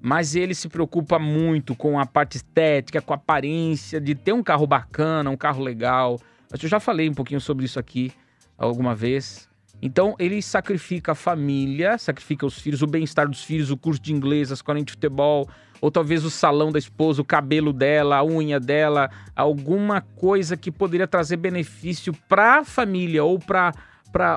[0.00, 4.42] Mas ele se preocupa muito com a parte estética, com a aparência, de ter um
[4.42, 6.20] carro bacana, um carro legal.
[6.50, 8.12] Eu já falei um pouquinho sobre isso aqui
[8.58, 9.48] alguma vez.
[9.80, 14.12] Então ele sacrifica a família, sacrifica os filhos, o bem-estar dos filhos, o curso de
[14.12, 15.48] inglês, as escolinha de futebol,
[15.84, 20.72] ou talvez o salão da esposa, o cabelo dela, a unha dela, alguma coisa que
[20.72, 23.74] poderia trazer benefício para a família ou para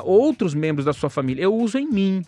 [0.04, 1.44] outros membros da sua família.
[1.44, 2.22] Eu uso em mim.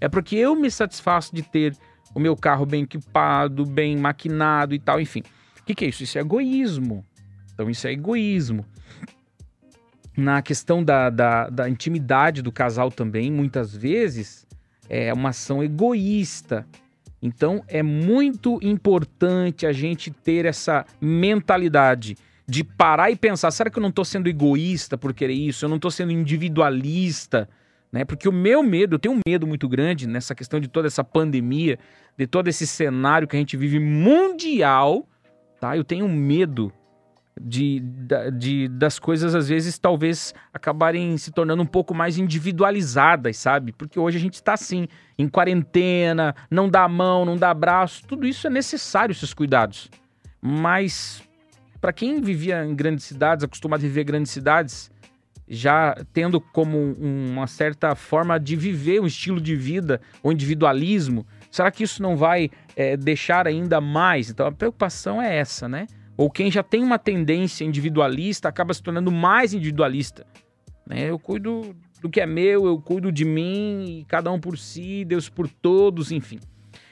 [0.00, 1.76] É porque eu me satisfaço de ter
[2.12, 5.22] o meu carro bem equipado, bem maquinado e tal, enfim.
[5.60, 6.02] O que, que é isso?
[6.02, 7.06] Isso é egoísmo.
[7.52, 8.66] Então isso é egoísmo.
[10.16, 14.44] Na questão da, da, da intimidade do casal também, muitas vezes
[14.88, 16.66] é uma ação egoísta.
[17.24, 23.78] Então é muito importante a gente ter essa mentalidade de parar e pensar: será que
[23.78, 25.64] eu não estou sendo egoísta por querer isso?
[25.64, 27.48] Eu não estou sendo individualista?
[27.90, 28.04] Né?
[28.04, 31.02] Porque o meu medo, eu tenho um medo muito grande nessa questão de toda essa
[31.02, 31.78] pandemia,
[32.14, 35.08] de todo esse cenário que a gente vive mundial,
[35.58, 35.74] tá?
[35.74, 36.70] Eu tenho medo
[37.40, 37.82] de,
[38.38, 43.72] de das coisas às vezes talvez acabarem se tornando um pouco mais individualizadas, sabe?
[43.72, 44.86] Porque hoje a gente está assim,
[45.18, 49.90] em quarentena, não dá mão, não dá abraço, tudo isso é necessário esses cuidados.
[50.40, 51.22] Mas
[51.80, 54.90] para quem vivia em grandes cidades, acostumado a viver em grandes cidades,
[55.48, 61.26] já tendo como um- uma certa forma de viver um estilo de vida, o individualismo,
[61.50, 64.30] será que isso não vai eh, deixar ainda mais?
[64.30, 65.86] Então a preocupação é essa, né?
[66.16, 70.26] Ou quem já tem uma tendência individualista acaba se tornando mais individualista.
[70.86, 71.10] Né?
[71.10, 75.28] Eu cuido do que é meu, eu cuido de mim, cada um por si, Deus
[75.28, 76.38] por todos, enfim.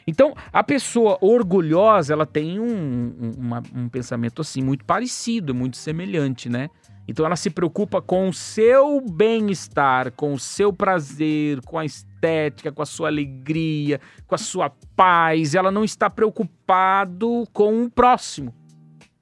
[0.07, 5.77] Então, a pessoa orgulhosa, ela tem um, um- uma- um pensamento assim muito parecido, muito
[5.77, 6.69] semelhante, né?
[7.07, 12.71] Então ela se preocupa com o seu bem-estar, com o seu prazer, com a estética,
[12.73, 15.55] com a sua alegria, com a sua paz.
[15.55, 18.55] Ela não está preocupado com o próximo.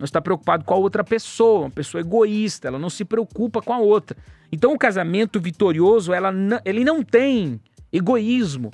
[0.00, 3.74] Não está preocupado com a outra pessoa, uma pessoa egoísta, ela não se preocupa com
[3.74, 4.16] a outra.
[4.50, 6.32] Então o casamento vitorioso, ela
[6.64, 7.60] ele não tem
[7.92, 8.70] egoísmo.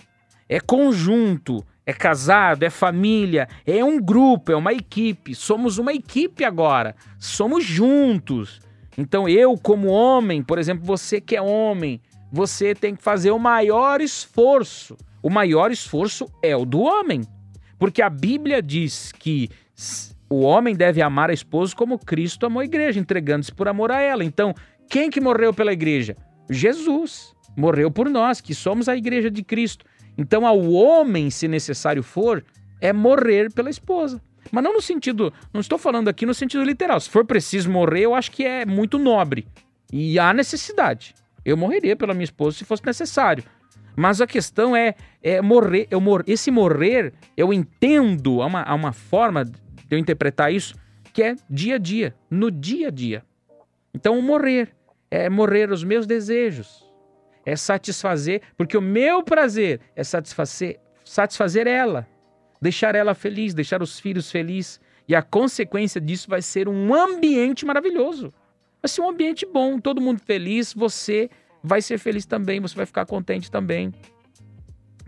[0.49, 5.35] É conjunto, é casado, é família, é um grupo, é uma equipe.
[5.35, 6.95] Somos uma equipe agora.
[7.19, 8.61] Somos juntos.
[8.97, 12.01] Então eu, como homem, por exemplo, você que é homem,
[12.31, 14.97] você tem que fazer o maior esforço.
[15.21, 17.23] O maior esforço é o do homem.
[17.81, 19.51] Porque a Bíblia diz que
[20.29, 24.01] o homem deve amar a esposa como Cristo amou a igreja, entregando-se por amor a
[24.01, 24.25] ela.
[24.25, 24.55] Então,
[24.89, 26.17] quem que morreu pela igreja?
[26.51, 27.35] Jesus.
[27.57, 29.85] Morreu por nós, que somos a igreja de Cristo.
[30.19, 32.45] Então, ao homem, se necessário for,
[32.81, 34.21] é morrer pela esposa.
[34.51, 37.01] Mas não no sentido, não estou falando aqui no sentido literal.
[37.01, 39.47] Se for preciso morrer, eu acho que é muito nobre.
[39.93, 41.15] E há necessidade.
[41.45, 43.45] Eu morreria pela minha esposa se fosse necessário.
[43.97, 48.75] Mas a questão é, é morrer, eu mor esse morrer, eu entendo, há uma, há
[48.75, 49.45] uma forma
[49.89, 50.75] de eu interpretar isso,
[51.13, 53.25] que é dia a dia, no dia a dia.
[53.95, 54.75] Então, morrer
[55.11, 56.85] é morrer os meus desejos,
[57.45, 62.07] é satisfazer, porque o meu prazer é satisfazer, satisfazer ela,
[62.61, 67.65] deixar ela feliz, deixar os filhos felizes, e a consequência disso vai ser um ambiente
[67.65, 68.35] maravilhoso.
[68.83, 71.31] Vai ser um ambiente bom, todo mundo feliz, você
[71.63, 73.93] vai ser feliz também, você vai ficar contente também.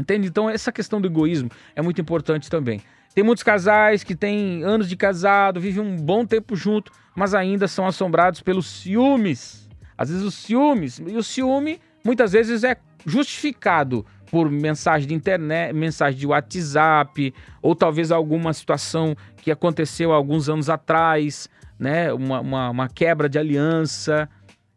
[0.01, 0.29] Entende?
[0.29, 2.81] Então, essa questão do egoísmo é muito importante também.
[3.19, 7.67] Tem muitos casais que têm anos de casado, vivem um bom tempo junto, mas ainda
[7.67, 9.69] são assombrados pelos ciúmes.
[9.97, 15.73] Às vezes os ciúmes, e o ciúme muitas vezes é justificado por mensagem de internet,
[15.73, 22.13] mensagem de WhatsApp, ou talvez alguma situação que aconteceu alguns anos atrás, né?
[22.13, 24.29] Uma, uma, uma quebra de aliança.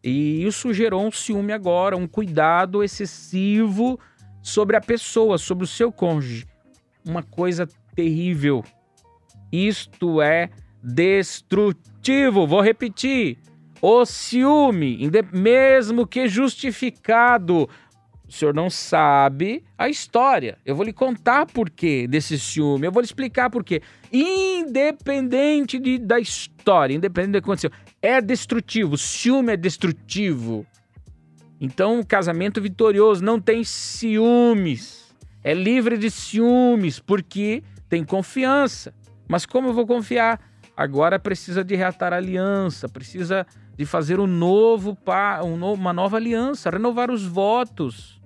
[0.04, 4.00] E isso gerou um ciúme agora, um cuidado excessivo
[4.42, 6.48] sobre a pessoa, sobre o seu cônjuge.
[7.06, 8.64] Uma coisa terrível.
[9.52, 10.50] Isto é
[10.84, 12.48] destrutivo.
[12.48, 13.38] Vou repetir.
[13.82, 17.68] O ciúme, mesmo que justificado,
[18.28, 20.58] o senhor não sabe a história.
[20.66, 22.86] Eu vou lhe contar por quê desse ciúme.
[22.86, 23.82] Eu vou lhe explicar por quê.
[24.12, 27.72] Independente de, da história, independente do que aconteceu,
[28.02, 28.94] é destrutivo.
[28.94, 30.66] O ciúme é destrutivo.
[31.60, 35.14] Então, o casamento vitorioso não tem ciúmes.
[35.44, 37.62] É livre de ciúmes, porque
[37.92, 38.94] tem confiança.
[39.28, 40.40] Mas como eu vou confiar?
[40.78, 44.98] Agora precisa de reatar a aliança, precisa de fazer um novo,
[45.76, 48.22] uma nova aliança, renovar os votos.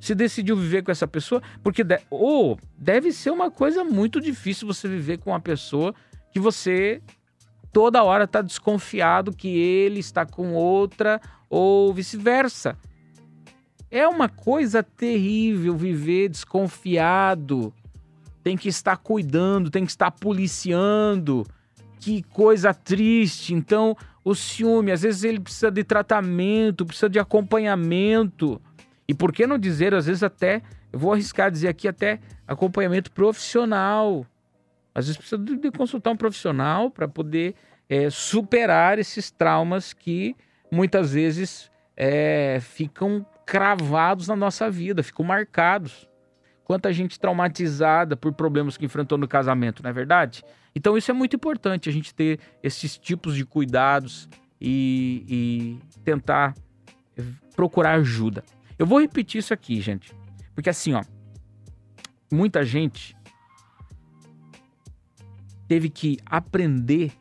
[0.00, 4.66] Se decidiu viver com essa pessoa, porque de, ou deve ser uma coisa muito difícil
[4.66, 5.94] você viver com uma pessoa
[6.32, 7.02] que você
[7.72, 12.78] toda hora está desconfiado que ele está com outra ou vice-versa.
[13.90, 17.72] É uma coisa terrível viver desconfiado
[18.44, 21.46] tem que estar cuidando, tem que estar policiando.
[21.98, 23.54] Que coisa triste.
[23.54, 28.60] Então, o ciúme, às vezes ele precisa de tratamento, precisa de acompanhamento.
[29.08, 30.60] E por que não dizer, às vezes até,
[30.92, 34.26] eu vou arriscar dizer aqui até acompanhamento profissional.
[34.94, 37.54] Às vezes precisa de, consultar um profissional para poder
[37.88, 40.36] é, superar esses traumas que
[40.70, 46.06] muitas vezes é, ficam cravados na nossa vida, ficam marcados
[46.64, 50.42] quanta gente traumatizada por problemas que enfrentou no casamento, não é verdade?
[50.74, 54.28] Então isso é muito importante, a gente ter esses tipos de cuidados
[54.60, 56.54] e, e tentar
[57.54, 58.42] procurar ajuda.
[58.78, 60.12] Eu vou repetir isso aqui, gente,
[60.54, 61.02] porque assim, ó,
[62.32, 63.16] muita gente
[65.68, 67.12] teve que aprender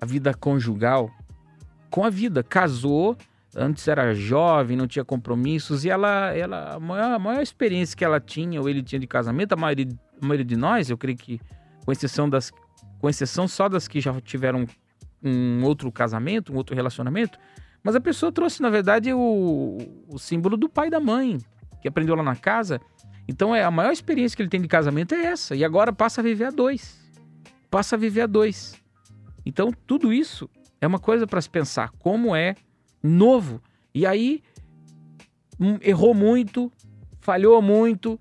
[0.00, 1.10] a vida conjugal
[1.90, 3.16] com a vida, casou
[3.56, 8.04] antes era jovem, não tinha compromissos, e ela, ela a, maior, a maior experiência que
[8.04, 9.88] ela tinha, ou ele tinha de casamento, a maioria,
[10.20, 11.40] a maioria de nós, eu creio que,
[11.84, 12.50] com exceção, das,
[12.98, 14.66] com exceção só das que já tiveram
[15.22, 17.38] um outro casamento, um outro relacionamento,
[17.82, 19.78] mas a pessoa trouxe, na verdade, o,
[20.08, 21.38] o símbolo do pai e da mãe,
[21.80, 22.80] que aprendeu lá na casa.
[23.28, 26.20] Então, é a maior experiência que ele tem de casamento é essa, e agora passa
[26.20, 27.00] a viver a dois.
[27.70, 28.80] Passa a viver a dois.
[29.44, 30.48] Então, tudo isso
[30.80, 32.54] é uma coisa para se pensar, como é
[33.02, 33.60] novo.
[33.94, 34.42] E aí
[35.58, 36.70] hum, errou muito,
[37.20, 38.18] falhou muito,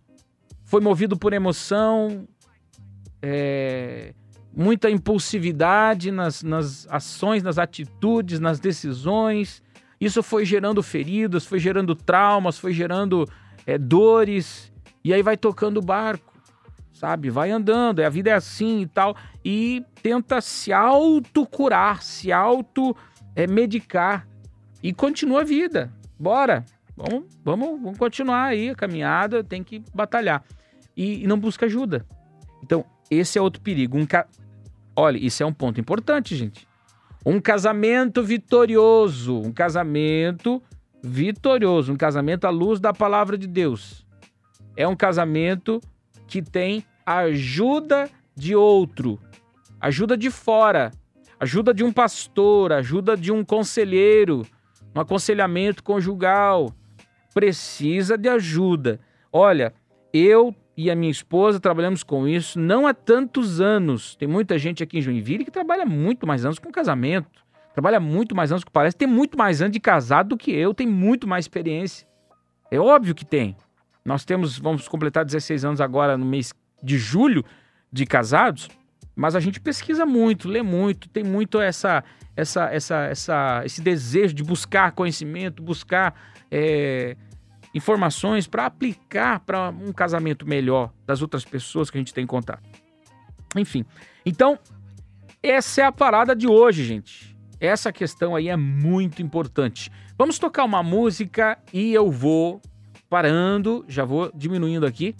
[0.63, 2.27] foi movido por emoção,
[3.21, 4.13] é,
[4.55, 9.61] muita impulsividade nas, nas ações, nas atitudes, nas decisões.
[9.99, 13.27] Isso foi gerando feridas, foi gerando traumas, foi gerando
[13.65, 14.71] é, dores.
[15.03, 16.33] E aí vai tocando o barco,
[16.93, 17.29] sabe?
[17.29, 19.15] Vai andando, a vida é assim e tal.
[19.43, 24.27] E tenta se autocurar, se auto-medicar.
[24.27, 24.30] É,
[24.81, 25.91] e continua a vida.
[26.19, 26.65] Bora.
[26.95, 30.43] Vamos, vamos, vamos continuar aí a caminhada, tem que batalhar.
[30.95, 32.05] E, e não busca ajuda.
[32.63, 33.97] Então, esse é outro perigo.
[33.97, 34.27] Um ca...
[34.95, 36.67] Olha, isso é um ponto importante, gente.
[37.25, 40.61] Um casamento vitorioso, um casamento
[41.01, 44.05] vitorioso, um casamento à luz da palavra de Deus.
[44.75, 45.81] É um casamento
[46.27, 49.19] que tem ajuda de outro,
[49.79, 50.91] ajuda de fora,
[51.39, 54.45] ajuda de um pastor, ajuda de um conselheiro,
[54.95, 56.73] um aconselhamento conjugal,
[57.33, 58.99] precisa de ajuda.
[59.31, 59.73] Olha,
[60.13, 64.15] eu e a minha esposa trabalhamos com isso não há tantos anos.
[64.15, 67.41] Tem muita gente aqui em Joinville que trabalha muito mais anos com casamento.
[67.73, 70.73] Trabalha muito mais anos que parece, tem muito mais anos de casado do que eu,
[70.73, 72.05] tem muito mais experiência.
[72.69, 73.55] É óbvio que tem.
[74.03, 77.45] Nós temos, vamos completar 16 anos agora no mês de julho
[77.91, 78.67] de casados,
[79.15, 82.03] mas a gente pesquisa muito, lê muito, tem muito essa
[82.35, 86.15] essa, essa, essa, esse desejo de buscar conhecimento, buscar
[86.49, 87.15] é,
[87.73, 92.63] informações para aplicar para um casamento melhor das outras pessoas que a gente tem contato.
[93.55, 93.85] Enfim,
[94.25, 94.57] então
[95.43, 97.35] essa é a parada de hoje, gente.
[97.59, 99.91] Essa questão aí é muito importante.
[100.17, 102.61] Vamos tocar uma música e eu vou
[103.09, 105.15] parando, já vou diminuindo aqui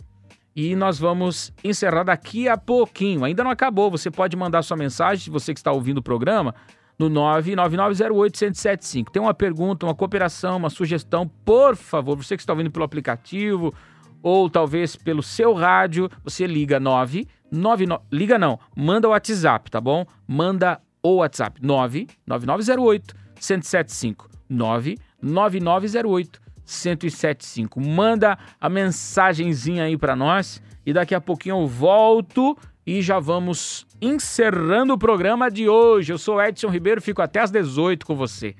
[0.55, 3.23] e nós vamos encerrar daqui a pouquinho.
[3.23, 6.53] Ainda não acabou, você pode mandar sua mensagem, você que está ouvindo o programa,
[6.99, 9.09] no 99908-1075.
[9.09, 13.73] Tem uma pergunta, uma cooperação, uma sugestão, por favor, você que está ouvindo pelo aplicativo
[14.21, 20.05] ou talvez pelo seu rádio, você liga 999, liga não, manda o WhatsApp, tá bom?
[20.27, 26.39] Manda o WhatsApp 99908 1075 99908
[26.71, 27.79] 1075.
[27.81, 33.85] Manda a mensagenzinha aí para nós e daqui a pouquinho eu volto e já vamos
[34.01, 36.11] encerrando o programa de hoje.
[36.11, 38.55] Eu sou Edson Ribeiro, fico até às 18 com você.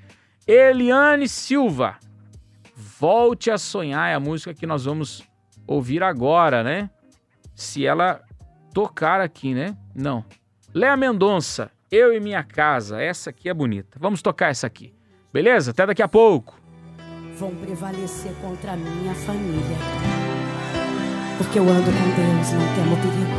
[0.46, 1.96] Eliane Silva,
[2.74, 5.22] Volte a Sonhar é a música que nós vamos
[5.66, 6.90] ouvir agora, né?
[7.54, 8.22] Se ela
[8.72, 9.76] tocar aqui, né?
[9.94, 10.24] Não.
[10.72, 13.98] Léa Mendonça, Eu e Minha Casa, essa aqui é bonita.
[14.00, 14.94] Vamos tocar essa aqui.
[15.32, 15.72] Beleza?
[15.72, 16.61] Até daqui a pouco.
[17.42, 19.76] Vão prevalecer contra a minha família.
[21.36, 23.36] Porque eu ando com Deus, não temo perigo.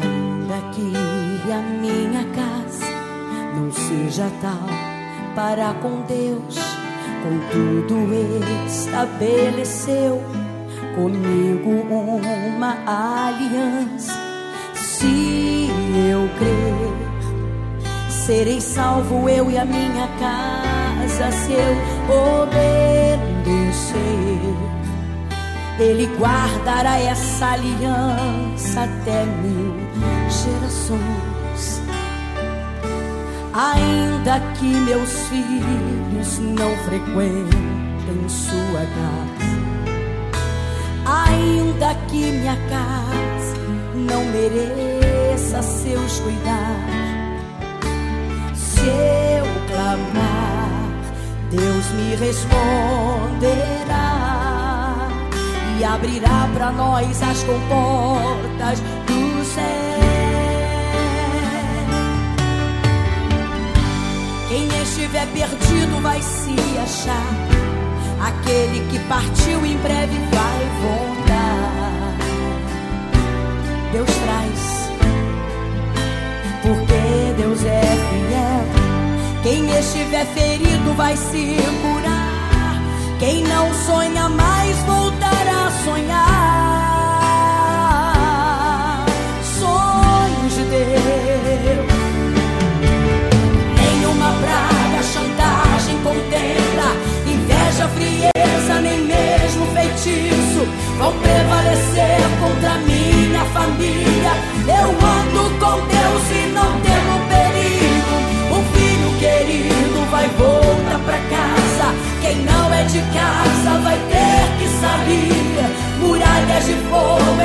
[0.00, 0.92] Ainda que
[1.50, 2.86] a minha casa
[3.56, 4.68] não seja tal
[5.34, 6.56] para com Deus,
[7.24, 8.14] contudo
[8.68, 10.22] estabeleceu
[10.94, 12.76] comigo uma
[13.26, 14.14] aliança.
[14.72, 15.68] Se
[16.08, 17.09] eu crer,
[18.26, 21.74] serei salvo eu e a minha casa se eu
[22.42, 23.90] obedecer.
[25.78, 29.74] Ele guardará essa aliança até mil
[30.28, 31.82] gerações.
[33.54, 39.50] Ainda que meus filhos não frequentem sua casa,
[41.04, 43.56] ainda que minha casa
[43.94, 47.19] não mereça seus cuidados,
[48.80, 50.70] se eu clamar,
[51.50, 52.60] Deus me responderá
[55.78, 60.00] e abrirá para nós as comportas do céu.
[64.48, 67.34] Quem estiver perdido vai se achar.
[68.20, 72.16] Aquele que partiu em breve vai voltar.
[73.92, 74.90] Deus traz,
[76.62, 78.49] porque Deus é fiel.
[79.42, 82.82] Quem estiver ferido vai se curar.
[83.18, 86.79] Quem não sonha mais voltará a sonhar.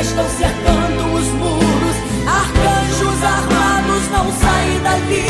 [0.01, 1.95] Estão cercando os muros.
[2.27, 5.25] Arcanjos armados não saem dali.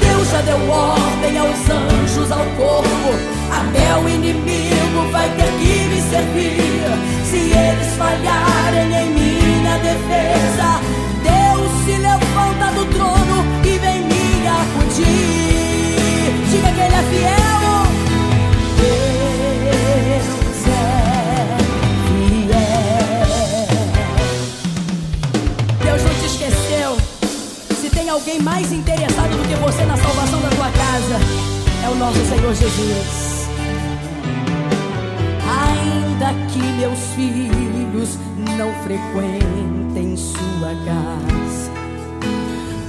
[0.00, 3.10] Deus já deu ordem aos anjos, ao corpo.
[3.50, 6.82] Até o inimigo vai ter que me servir.
[7.24, 10.80] Se eles falharem em minha defesa,
[11.22, 15.08] Deus se levanta do trono e vem me acudir.
[16.50, 17.37] Diga que Ele é fiel.
[28.28, 31.18] Alguém mais interessado do que você na salvação da tua casa,
[31.82, 33.48] é o nosso Senhor Jesus.
[35.66, 38.18] Ainda que meus filhos
[38.56, 41.70] não frequentem sua casa,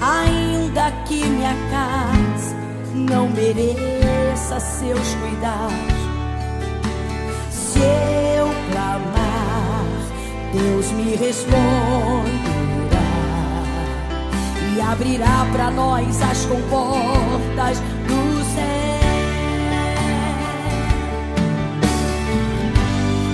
[0.02, 2.56] ainda que minha casa
[2.94, 6.00] não mereça seus cuidados,
[7.50, 9.86] se eu clamar,
[10.52, 12.69] Deus me responderá
[14.82, 18.80] abrirá para nós as comportas do céu.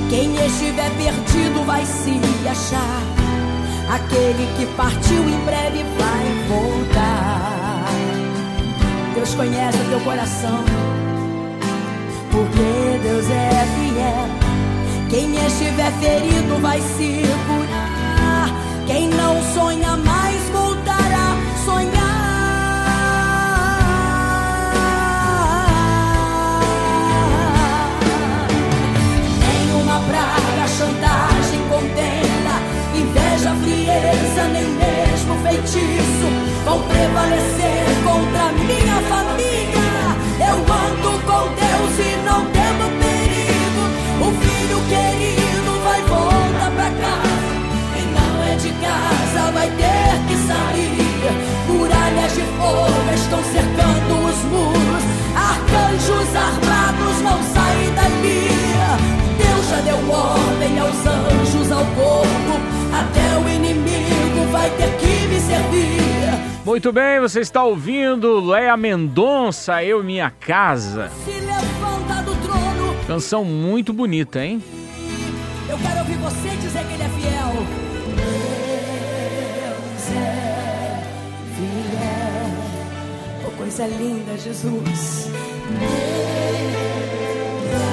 [0.10, 2.20] Quem estiver perdido vai se
[2.50, 3.02] achar.
[3.90, 7.86] Aquele que partiu em breve vai voltar.
[9.14, 10.64] Deus conhece o teu coração,
[12.32, 14.46] porque Deus é fiel.
[15.10, 18.50] Quem estiver ferido vai se curar.
[18.88, 20.15] Quem não sonha mais
[36.76, 39.88] Vou prevalecer contra minha família.
[40.42, 43.84] Eu ando com Deus e não temo perigo.
[44.20, 47.56] O filho querido vai voltar pra casa.
[47.94, 51.32] Quem não é de casa vai ter que sair.
[51.70, 55.04] Muralhas de fogo estão cercando os muros.
[55.34, 58.50] Arcanjos armados vão sair dali.
[59.38, 62.60] Deus já deu ordem aos anjos, ao corpo.
[62.92, 66.45] Até o inimigo vai ter que me servir.
[66.66, 71.12] Muito bem, você está ouvindo Léa Mendonça, Eu Minha Casa.
[71.24, 72.96] Se levanta do trono.
[73.06, 74.64] Canção muito bonita, hein?
[75.70, 77.52] Eu quero ouvir você dizer que ele é fiel.
[79.68, 81.04] Deus é
[81.56, 82.50] fiel.
[83.48, 85.30] Oh, coisa linda, Jesus.
[85.70, 85.86] Deus
[87.74, 87.92] é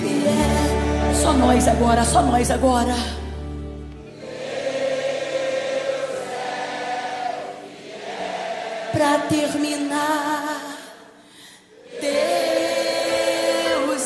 [0.00, 1.14] fiel.
[1.14, 2.94] Só nós agora, só nós agora.
[8.94, 10.78] Pra terminar,
[12.00, 12.14] Deus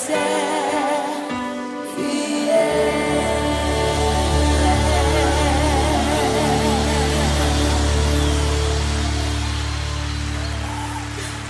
[0.08, 1.04] é
[1.94, 2.88] fiel.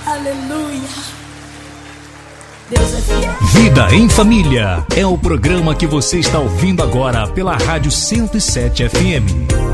[0.05, 0.89] Aleluia.
[2.69, 3.37] Deus é fiel.
[3.53, 9.68] Vida em Família é o programa que você está ouvindo agora pela Rádio 107 FM.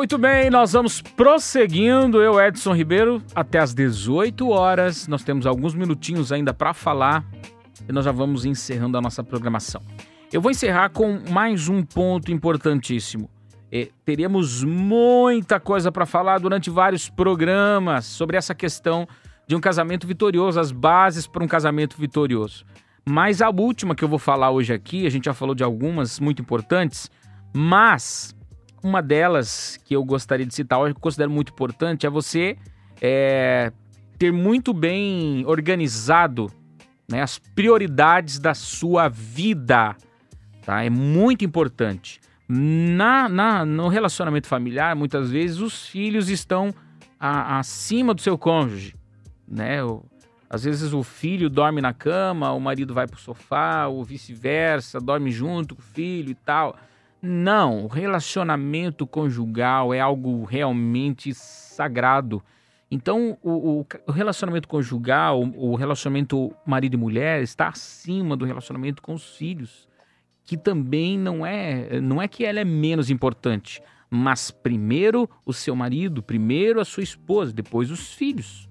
[0.00, 2.22] Muito bem, nós vamos prosseguindo.
[2.22, 5.06] Eu, Edson Ribeiro, até às 18 horas.
[5.06, 7.22] Nós temos alguns minutinhos ainda para falar
[7.86, 9.82] e nós já vamos encerrando a nossa programação.
[10.32, 13.28] Eu vou encerrar com mais um ponto importantíssimo.
[13.70, 19.06] É, teríamos muita coisa para falar durante vários programas sobre essa questão
[19.46, 22.64] de um casamento vitorioso, as bases para um casamento vitorioso.
[23.06, 26.18] Mas a última que eu vou falar hoje aqui, a gente já falou de algumas
[26.18, 27.10] muito importantes,
[27.52, 28.34] mas
[28.82, 32.56] uma delas que eu gostaria de citar, eu considero muito importante, é você
[33.00, 33.72] é,
[34.18, 36.50] ter muito bem organizado
[37.10, 39.96] né, as prioridades da sua vida.
[40.64, 40.84] Tá?
[40.84, 42.20] É muito importante.
[42.48, 46.74] Na, na, no relacionamento familiar, muitas vezes os filhos estão
[47.18, 48.94] a, acima do seu cônjuge.
[49.46, 49.82] Né?
[49.84, 50.04] O,
[50.48, 55.00] às vezes o filho dorme na cama, o marido vai para o sofá, ou vice-versa,
[55.00, 56.76] dorme junto com o filho e tal.
[57.22, 62.42] Não, o relacionamento conjugal é algo realmente sagrado.
[62.90, 69.02] Então, o, o, relacionamento conjugal, o, o relacionamento marido e mulher está acima do relacionamento
[69.02, 69.86] com os filhos,
[70.44, 75.76] que também não é, não é que ela é menos importante, mas primeiro o seu
[75.76, 78.68] marido, primeiro a sua esposa, depois os filhos.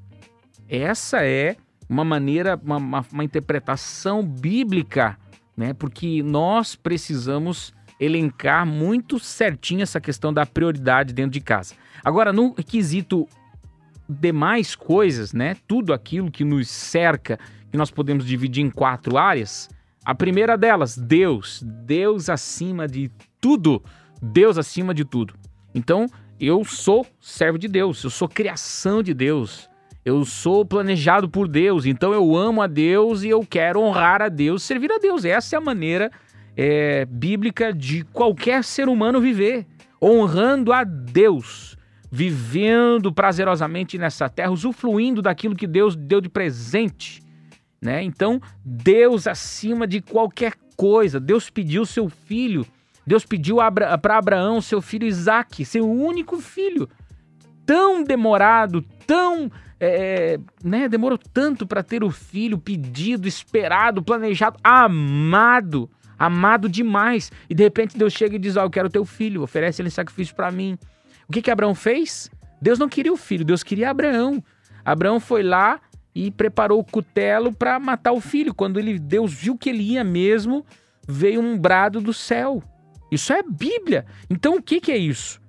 [0.67, 1.55] Essa é
[1.87, 5.17] uma maneira, uma, uma, uma interpretação bíblica,
[5.55, 5.73] né?
[5.73, 11.75] Porque nós precisamos elencar muito certinho essa questão da prioridade dentro de casa.
[12.03, 13.27] Agora, no quesito
[14.07, 15.55] demais coisas, né?
[15.67, 17.37] Tudo aquilo que nos cerca,
[17.71, 19.69] que nós podemos dividir em quatro áreas.
[20.03, 21.61] A primeira delas, Deus.
[21.63, 23.83] Deus acima de tudo.
[24.21, 25.35] Deus acima de tudo.
[25.75, 26.07] Então,
[26.39, 29.69] eu sou servo de Deus, eu sou criação de Deus.
[30.05, 34.29] Eu sou planejado por Deus, então eu amo a Deus e eu quero honrar a
[34.29, 35.25] Deus, servir a Deus.
[35.25, 36.09] Essa é a maneira
[36.61, 39.65] é, bíblica de qualquer ser humano viver,
[40.01, 41.77] honrando a Deus,
[42.11, 47.21] vivendo prazerosamente nessa terra, usufruindo daquilo que Deus deu de presente.
[47.81, 48.03] Né?
[48.03, 52.65] Então, Deus acima de qualquer coisa, Deus pediu seu filho,
[53.07, 56.89] Deus pediu para Abraão seu filho Isaac, seu único filho,
[57.65, 59.49] tão demorado, tão
[59.79, 65.89] é, né, demorou tanto para ter o filho pedido, esperado, planejado, amado,
[66.19, 67.31] amado demais.
[67.49, 69.89] E de repente Deus chega e diz: Ó, oh, eu quero teu filho, oferece ele
[69.89, 70.77] sacrifício para mim.
[71.27, 72.29] O que que Abraão fez?
[72.61, 74.43] Deus não queria o filho, Deus queria Abraão.
[74.83, 75.79] Abraão foi lá
[76.13, 78.53] e preparou o cutelo para matar o filho.
[78.53, 80.65] Quando ele, Deus viu que ele ia mesmo,
[81.07, 82.61] veio um brado do céu.
[83.11, 84.05] Isso é Bíblia.
[84.29, 85.39] Então o que, que é isso?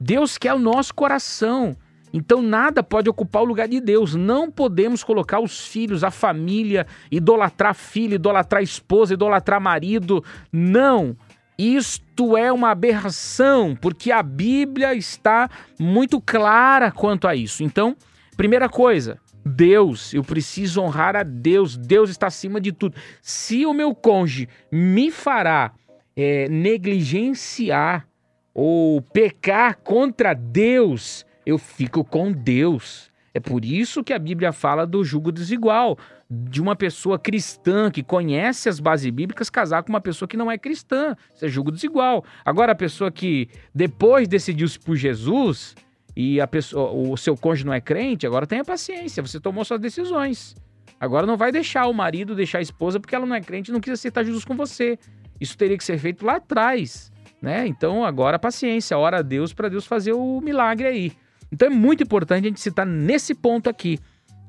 [0.00, 1.76] Deus quer o nosso coração.
[2.12, 4.14] Então nada pode ocupar o lugar de Deus.
[4.14, 10.24] Não podemos colocar os filhos, a família, idolatrar filho, idolatrar esposa, idolatrar marido.
[10.52, 11.16] Não.
[11.58, 17.64] Isto é uma aberração, porque a Bíblia está muito clara quanto a isso.
[17.64, 17.96] Então,
[18.36, 21.76] primeira coisa, Deus, eu preciso honrar a Deus.
[21.76, 22.96] Deus está acima de tudo.
[23.20, 25.72] Se o meu cônjuge me fará
[26.16, 28.06] é, negligenciar
[28.54, 33.10] ou pecar contra Deus, eu fico com Deus.
[33.32, 35.96] É por isso que a Bíblia fala do jugo desigual,
[36.28, 40.50] de uma pessoa cristã que conhece as bases bíblicas casar com uma pessoa que não
[40.50, 41.16] é cristã.
[41.34, 42.22] Isso é jugo desigual.
[42.44, 45.74] Agora, a pessoa que depois decidiu-se por Jesus
[46.14, 49.80] e a pessoa, o seu cônjuge não é crente, agora tenha paciência, você tomou suas
[49.80, 50.54] decisões.
[51.00, 53.72] Agora não vai deixar o marido deixar a esposa porque ela não é crente e
[53.72, 54.98] não quis aceitar Jesus com você.
[55.40, 57.66] Isso teria que ser feito lá atrás, né?
[57.66, 61.12] Então agora paciência, ora a Deus para Deus fazer o milagre aí.
[61.50, 63.98] Então é muito importante a gente citar nesse ponto aqui,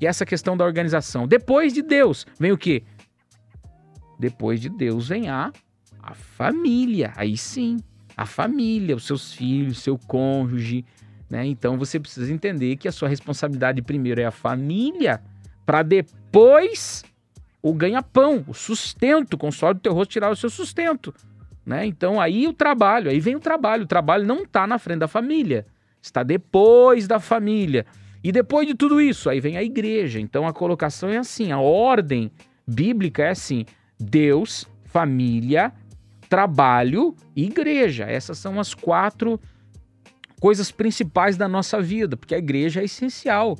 [0.00, 1.28] e essa questão da organização.
[1.28, 2.82] Depois de Deus, vem o quê?
[4.18, 5.52] Depois de Deus vem a
[6.02, 7.78] A família, aí sim.
[8.16, 10.84] A família, os seus filhos, seu cônjuge,
[11.28, 11.46] né?
[11.46, 15.22] Então você precisa entender que a sua responsabilidade primeiro é a família,
[15.64, 17.04] para depois
[17.62, 21.14] o ganha-pão, o sustento, suor do teu rosto tirar o seu sustento.
[21.64, 21.86] Né?
[21.86, 23.84] Então aí o trabalho, aí vem o trabalho.
[23.84, 25.66] O trabalho não está na frente da família,
[26.00, 27.86] está depois da família.
[28.22, 30.20] E depois de tudo isso, aí vem a igreja.
[30.20, 32.30] Então a colocação é assim, a ordem
[32.66, 33.64] bíblica é assim:
[33.98, 35.72] Deus, família,
[36.28, 38.04] trabalho e igreja.
[38.04, 39.40] Essas são as quatro
[40.40, 43.58] coisas principais da nossa vida, porque a igreja é essencial.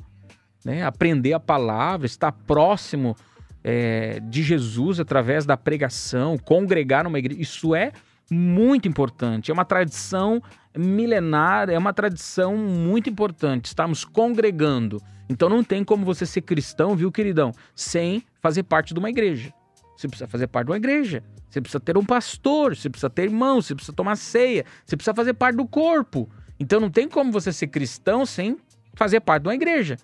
[0.65, 0.83] Né?
[0.83, 3.15] Aprender a palavra, estar próximo
[3.63, 7.91] é, de Jesus através da pregação, congregar numa igreja, isso é
[8.31, 9.51] muito importante.
[9.51, 10.41] É uma tradição
[10.75, 13.65] milenar, é uma tradição muito importante.
[13.65, 15.01] Estamos congregando.
[15.29, 19.53] Então não tem como você ser cristão, viu, queridão, sem fazer parte de uma igreja.
[19.97, 21.23] Você precisa fazer parte de uma igreja.
[21.49, 25.13] Você precisa ter um pastor, você precisa ter irmãos, você precisa tomar ceia, você precisa
[25.13, 26.29] fazer parte do corpo.
[26.57, 28.57] Então não tem como você ser cristão sem
[28.93, 29.97] fazer parte de uma igreja,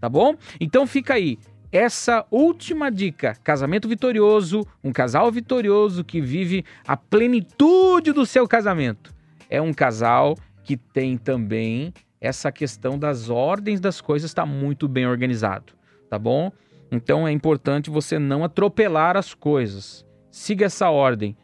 [0.00, 0.34] tá bom?
[0.58, 1.38] Então fica aí
[1.74, 9.12] essa última dica: casamento vitorioso, um casal vitorioso que vive a plenitude do seu casamento.
[9.50, 15.06] É um casal que tem também essa questão das ordens das coisas está muito bem
[15.06, 15.72] organizado,
[16.08, 16.52] tá bom?
[16.92, 20.06] Então é importante você não atropelar as coisas.
[20.30, 21.36] Siga essa ordem.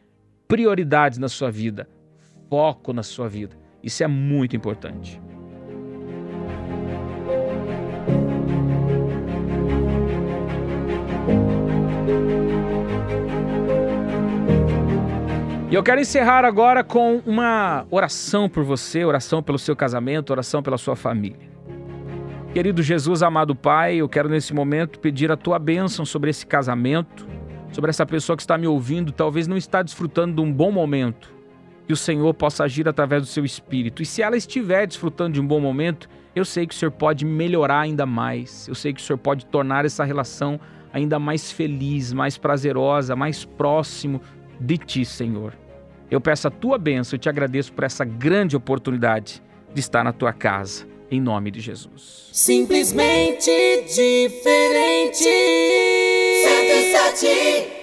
[0.47, 1.89] Prioridades na sua vida,
[2.49, 3.57] foco na sua vida.
[3.83, 5.21] Isso é muito importante.
[15.71, 20.65] E eu quero encerrar agora com uma oração por você, oração pelo seu casamento, oração
[20.65, 21.49] pela sua família.
[22.53, 27.25] Querido Jesus, amado Pai, eu quero nesse momento pedir a tua bênção sobre esse casamento,
[27.71, 31.33] sobre essa pessoa que está me ouvindo, talvez não está desfrutando de um bom momento,
[31.87, 34.03] que o Senhor possa agir através do seu espírito.
[34.03, 37.25] E se ela estiver desfrutando de um bom momento, eu sei que o Senhor pode
[37.25, 38.67] melhorar ainda mais.
[38.67, 40.59] Eu sei que o Senhor pode tornar essa relação
[40.93, 44.21] ainda mais feliz, mais prazerosa, mais próximo
[44.61, 45.55] de ti, Senhor.
[46.11, 49.43] Eu peço a tua bênção e te agradeço por essa grande oportunidade
[49.73, 52.29] de estar na tua casa, em nome de Jesus.
[52.33, 53.51] Simplesmente
[53.87, 55.25] diferente.
[56.45, 57.80] 107